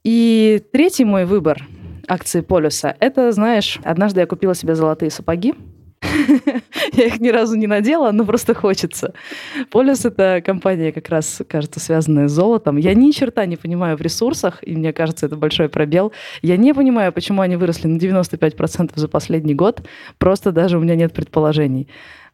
И 0.04 0.62
третий 0.72 1.06
мой 1.06 1.26
выбор 1.26 1.68
акции 2.08 2.42
полюса, 2.42 2.96
это, 3.00 3.32
знаешь, 3.32 3.80
однажды 3.84 4.20
я 4.20 4.28
купила 4.28 4.54
себе 4.54 4.76
золотые 4.76 5.10
сапоги, 5.10 5.56
Я 6.93 7.06
их 7.06 7.19
ни 7.19 7.30
разу 7.30 7.56
не 7.56 7.67
надела, 7.67 8.12
но 8.12 8.26
просто 8.26 8.54
хочется. 8.54 9.13
Полюс— 9.71 10.06
это 10.06 10.41
компания 10.45 10.91
как 10.91 11.10
раз, 11.10 11.41
кажется, 11.47 11.80
связанная 11.80 12.28
с 12.28 12.32
золотом. 12.32 12.78
Я 12.78 12.93
ни 12.93 13.12
черта 13.12 13.45
не 13.45 13.58
понимаю 13.58 13.97
в 13.97 14.02
ресурсах, 14.02 14.60
и 14.62 14.76
мне 14.76 14.93
кажется, 14.93 15.26
это 15.26 15.36
большой 15.36 15.69
пробел. 15.69 16.12
Я 16.41 16.58
не 16.58 16.73
понимаю, 16.73 17.12
почему 17.12 17.41
они 17.41 17.56
выросли 17.56 17.88
на 17.88 17.97
95% 17.97 18.91
за 18.95 19.08
последний 19.08 19.56
год. 19.56 19.82
Просто 20.17 20.52
даже 20.52 20.78
у 20.78 20.82
меня 20.82 20.95
нет 20.95 21.13
предположений 21.13 21.88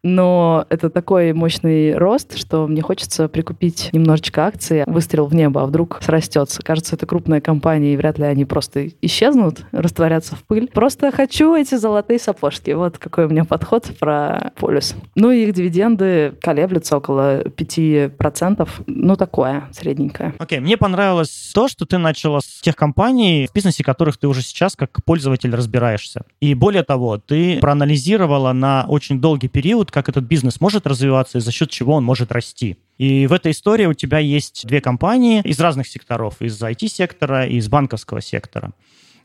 но 0.04 0.66
это 0.70 0.90
такой 0.90 1.34
мощный 1.34 1.96
рост, 1.96 2.38
что 2.38 2.68
мне 2.68 2.82
хочется 2.82 3.28
прикупить 3.28 3.90
немножечко 3.92 4.46
акций, 4.46 4.84
выстрел 4.86 5.26
в 5.26 5.36
небо, 5.36 5.62
а 5.62 5.66
вдруг 5.66 6.00
срастется. 6.02 6.62
Кажется, 6.64 6.96
это 6.96 7.06
крупная 7.06 7.42
компания, 7.42 7.94
и 7.94 7.98
вряд 7.98 8.18
ли 8.18 8.26
они 8.26 8.46
просто 8.46 8.88
исчезнут, 9.02 9.66
растворятся 9.72 10.36
в 10.36 10.44
пыль. 10.44 10.70
Просто 10.74 11.12
хочу 11.12 11.56
эти 11.56 11.76
золотые 11.76 12.20
сапожки. 12.20 12.72
Вот 12.72 12.98
какой 12.98 13.26
у 13.26 13.30
меня 13.30 13.46
подход 13.46 13.92
про 14.00 14.52
полюс. 14.56 14.96
Ну 15.16 15.32
и 15.32 15.44
их 15.44 15.54
дивиденды 15.54 16.34
колеблются 16.42 16.98
около 16.98 17.42
5%. 17.44 18.70
Ну, 18.88 19.16
такое, 19.16 19.70
средненькое. 19.72 20.34
Окей, 20.38 20.60
okay, 20.60 20.62
мне 20.62 20.78
понравилось 20.78 21.52
то, 21.54 21.68
что 21.68 21.86
ты 21.86 21.98
начала 21.98 22.40
с 22.40 22.62
тех 22.62 22.76
компаний, 22.76 23.48
в 23.50 23.54
бизнесе 23.54 23.84
которых 23.84 24.18
ты 24.18 24.28
уже 24.28 24.42
сейчас 24.42 24.76
как 24.76 25.04
пользователь 25.04 25.54
разбираешься. 25.54 26.24
И 26.40 26.54
более 26.54 26.84
того, 26.84 27.18
ты 27.18 27.60
проанализировала 27.60 28.54
на 28.54 28.86
очень 28.88 29.20
долгий 29.20 29.48
период 29.48 29.89
как 29.92 30.10
этот 30.10 30.24
бизнес 30.26 30.62
может 30.62 30.88
развиваться 30.88 31.38
и 31.38 31.42
за 31.42 31.52
счет 31.52 31.70
чего 31.70 31.94
он 31.94 32.04
может 32.04 32.32
расти. 32.32 32.78
И 32.98 33.28
в 33.28 33.34
этой 33.34 33.52
истории 33.52 33.86
у 33.86 33.94
тебя 33.94 34.20
есть 34.20 34.66
две 34.66 34.82
компании 34.82 35.42
из 35.44 35.60
разных 35.60 35.88
секторов, 35.88 36.42
из 36.42 36.62
IT-сектора 36.62 37.46
и 37.46 37.56
из 37.56 37.68
банковского 37.70 38.22
сектора 38.22 38.74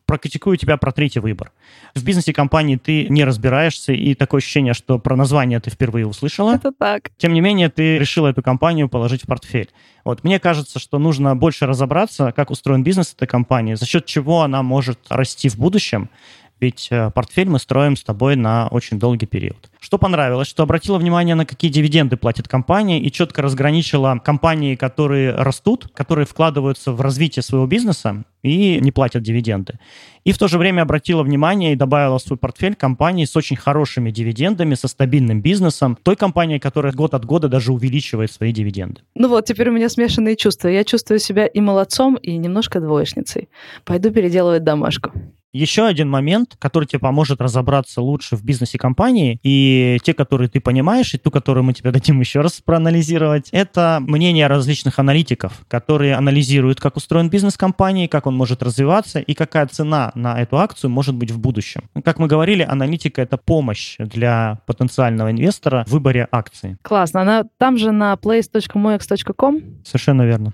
прокритикую 0.06 0.56
тебя 0.56 0.76
про 0.76 0.92
третий 0.92 1.20
выбор. 1.20 1.52
В 1.94 2.04
бизнесе 2.04 2.32
компании 2.32 2.76
ты 2.76 3.06
не 3.08 3.24
разбираешься, 3.24 3.92
и 3.92 4.14
такое 4.14 4.40
ощущение, 4.40 4.74
что 4.74 4.98
про 4.98 5.16
название 5.16 5.60
ты 5.60 5.70
впервые 5.70 6.06
услышала. 6.06 6.54
Это 6.54 6.72
так. 6.72 7.10
Тем 7.16 7.32
не 7.32 7.40
менее, 7.40 7.68
ты 7.68 7.98
решила 7.98 8.28
эту 8.28 8.42
компанию 8.42 8.88
положить 8.88 9.24
в 9.24 9.26
портфель. 9.26 9.70
Вот 10.04 10.22
мне 10.22 10.38
кажется, 10.38 10.78
что 10.78 10.98
нужно 10.98 11.34
больше 11.34 11.66
разобраться, 11.66 12.32
как 12.32 12.50
устроен 12.50 12.82
бизнес 12.82 13.14
этой 13.14 13.26
компании, 13.26 13.74
за 13.74 13.86
счет 13.86 14.04
чего 14.04 14.42
она 14.42 14.62
может 14.62 14.98
расти 15.08 15.48
в 15.48 15.56
будущем, 15.56 16.10
Ведь 16.60 16.88
э, 16.90 17.10
портфель 17.10 17.48
мы 17.48 17.58
строим 17.58 17.96
с 17.96 18.04
тобой 18.04 18.36
на 18.36 18.68
очень 18.68 18.98
долгий 18.98 19.26
период. 19.26 19.70
Что 19.80 19.98
понравилось, 19.98 20.48
что 20.48 20.62
обратила 20.62 20.98
внимание 20.98 21.34
на 21.34 21.44
какие 21.44 21.70
дивиденды 21.70 22.16
платит 22.16 22.48
компания 22.48 23.00
и 23.00 23.12
четко 23.12 23.42
разграничила 23.42 24.18
компании, 24.24 24.76
которые 24.76 25.34
растут, 25.34 25.88
которые 25.92 26.26
вкладываются 26.26 26.92
в 26.92 27.00
развитие 27.00 27.42
своего 27.42 27.66
бизнеса 27.66 28.24
и 28.42 28.78
не 28.80 28.92
платят 28.92 29.22
дивиденды. 29.22 29.78
И 30.24 30.32
в 30.32 30.38
то 30.38 30.48
же 30.48 30.58
время 30.58 30.82
обратила 30.82 31.22
внимание 31.22 31.72
и 31.72 31.76
добавила 31.76 32.18
в 32.18 32.22
свой 32.22 32.38
портфель 32.38 32.74
компании 32.74 33.24
с 33.24 33.36
очень 33.36 33.56
хорошими 33.56 34.10
дивидендами, 34.10 34.74
со 34.74 34.88
стабильным 34.88 35.42
бизнесом, 35.42 35.98
той 36.02 36.16
компании, 36.16 36.58
которая 36.58 36.92
год 36.92 37.14
от 37.14 37.24
года 37.24 37.48
даже 37.48 37.72
увеличивает 37.72 38.32
свои 38.32 38.52
дивиденды. 38.52 39.02
Ну 39.14 39.28
вот, 39.28 39.44
теперь 39.44 39.68
у 39.68 39.72
меня 39.72 39.88
смешанные 39.88 40.36
чувства. 40.36 40.68
Я 40.68 40.84
чувствую 40.84 41.18
себя 41.18 41.46
и 41.46 41.60
молодцом, 41.60 42.16
и 42.16 42.36
немножко 42.36 42.80
двоечницей. 42.80 43.48
Пойду 43.84 44.10
переделывать 44.10 44.64
домашку. 44.64 45.12
Еще 45.54 45.86
один 45.86 46.10
момент, 46.10 46.56
который 46.58 46.86
тебе 46.86 46.98
поможет 46.98 47.40
разобраться 47.40 48.00
лучше 48.00 48.34
в 48.34 48.44
бизнесе 48.44 48.76
компании, 48.76 49.38
и 49.44 49.98
те, 50.02 50.12
которые 50.12 50.48
ты 50.48 50.60
понимаешь, 50.60 51.14
и 51.14 51.18
ту, 51.18 51.30
которую 51.30 51.62
мы 51.62 51.72
тебе 51.72 51.92
дадим 51.92 52.18
еще 52.18 52.40
раз 52.40 52.60
проанализировать, 52.64 53.50
это 53.52 53.98
мнение 54.00 54.48
различных 54.48 54.98
аналитиков, 54.98 55.64
которые 55.68 56.16
анализируют, 56.16 56.80
как 56.80 56.96
устроен 56.96 57.30
бизнес 57.30 57.56
компании, 57.56 58.08
как 58.08 58.26
он 58.26 58.36
может 58.36 58.64
развиваться 58.64 59.20
и 59.20 59.32
какая 59.34 59.68
цена 59.68 60.10
на 60.16 60.40
эту 60.40 60.58
акцию 60.58 60.90
может 60.90 61.14
быть 61.14 61.30
в 61.30 61.38
будущем. 61.38 61.82
Как 62.04 62.18
мы 62.18 62.26
говорили, 62.26 62.62
аналитика— 62.62 63.22
это 63.22 63.36
помощь 63.36 63.94
для 63.98 64.58
потенциального 64.66 65.30
инвестора 65.30 65.84
в 65.86 65.92
выборе 65.92 66.26
акции. 66.32 66.78
Классно. 66.82 67.20
Она 67.20 67.44
там 67.58 67.78
же 67.78 67.92
на 67.92 68.12
place.moex.com? 68.14 69.84
Совершенно 69.84 70.22
верно. 70.22 70.52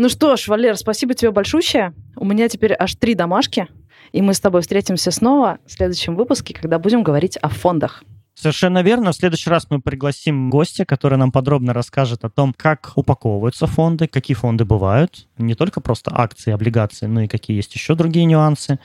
Ну 0.00 0.08
что 0.08 0.36
ж, 0.36 0.46
Валер, 0.46 0.76
спасибо 0.76 1.12
тебе 1.14 1.32
большущее. 1.32 1.92
У 2.14 2.24
меня 2.24 2.48
теперь 2.48 2.72
аж 2.72 2.94
три 2.94 3.16
домашки, 3.16 3.66
и 4.12 4.22
мы 4.22 4.32
с 4.32 4.38
тобой 4.38 4.60
встретимся 4.60 5.10
снова 5.10 5.58
в 5.66 5.72
следующем 5.72 6.14
выпуске, 6.14 6.54
когда 6.54 6.78
будем 6.78 7.02
говорить 7.02 7.36
о 7.38 7.48
фондах. 7.48 8.04
Совершенно 8.32 8.84
верно. 8.84 9.10
В 9.10 9.16
следующий 9.16 9.50
раз 9.50 9.66
мы 9.70 9.80
пригласим 9.80 10.50
гостя, 10.50 10.84
который 10.84 11.18
нам 11.18 11.32
подробно 11.32 11.72
расскажет 11.72 12.24
о 12.24 12.30
том, 12.30 12.54
как 12.56 12.92
упаковываются 12.94 13.66
фонды, 13.66 14.06
какие 14.06 14.36
фонды 14.36 14.64
бывают, 14.64 15.26
не 15.38 15.54
только 15.54 15.80
просто 15.80 16.10
акции, 16.14 16.52
облигации, 16.52 17.06
но 17.06 17.22
и 17.22 17.28
какие 17.28 17.56
есть 17.56 17.74
еще 17.74 17.94
другие 17.94 18.24
нюансы 18.24 18.78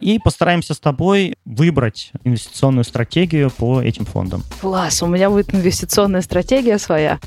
и 0.00 0.18
постараемся 0.18 0.74
с 0.74 0.78
тобой 0.78 1.34
выбрать 1.44 2.12
инвестиционную 2.24 2.84
стратегию 2.84 3.50
по 3.50 3.80
этим 3.80 4.04
фондам. 4.04 4.42
Класс, 4.60 5.02
у 5.02 5.06
меня 5.06 5.30
будет 5.30 5.54
инвестиционная 5.54 6.20
стратегия 6.20 6.78
своя. 6.78 7.18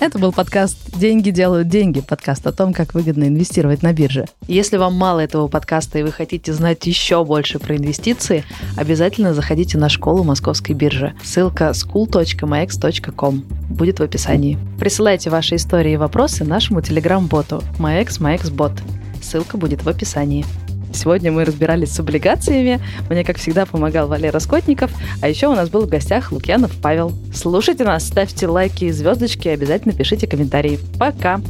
Это 0.00 0.18
был 0.18 0.32
подкаст 0.32 0.76
«Деньги 0.98 1.30
делают 1.30 1.68
деньги», 1.68 2.02
подкаст 2.02 2.46
о 2.46 2.52
том, 2.52 2.74
как 2.74 2.92
выгодно 2.92 3.24
инвестировать 3.24 3.82
на 3.82 3.94
бирже. 3.94 4.26
Если 4.46 4.76
вам 4.76 4.94
мало 4.94 5.20
этого 5.20 5.48
подкаста 5.48 5.98
и 5.98 6.02
вы 6.02 6.12
хотите 6.12 6.52
знать 6.52 6.86
еще 6.86 7.24
больше 7.24 7.58
про 7.58 7.76
инвестиции, 7.76 8.44
обязательно 8.76 9.32
заходите 9.32 9.78
на 9.78 9.88
школу 9.88 10.22
Московской 10.22 10.74
биржи. 10.74 11.14
Ссылка 11.24 11.70
school.max.com 11.70 13.44
будет 13.70 14.00
в 14.00 14.02
описании. 14.02 14.58
Присылайте 14.78 15.30
ваши 15.30 15.56
истории 15.56 15.92
и 15.92 15.96
вопросы 15.96 16.44
нашему 16.44 16.82
телеграм-боту 16.82 17.62
MyX 17.78 18.20
MyXBot. 18.26 18.80
Ссылка 19.22 19.56
будет 19.56 19.82
в 19.82 19.88
описании. 19.88 20.44
Сегодня 20.92 21.30
мы 21.30 21.44
разбирались 21.44 21.92
с 21.92 22.00
облигациями. 22.00 22.80
Мне, 23.10 23.22
как 23.22 23.38
всегда, 23.38 23.66
помогал 23.66 24.08
Валера 24.08 24.38
Скотников. 24.38 24.90
А 25.20 25.28
еще 25.28 25.48
у 25.48 25.54
нас 25.54 25.68
был 25.68 25.82
в 25.82 25.88
гостях 25.88 26.32
Лукьянов 26.32 26.72
Павел. 26.80 27.12
Слушайте 27.34 27.84
нас, 27.84 28.06
ставьте 28.06 28.46
лайки 28.46 28.86
и 28.86 28.90
звездочки, 28.90 29.48
обязательно 29.48 29.94
пишите 29.94 30.26
комментарии. 30.26 30.80
Пока! 30.98 31.40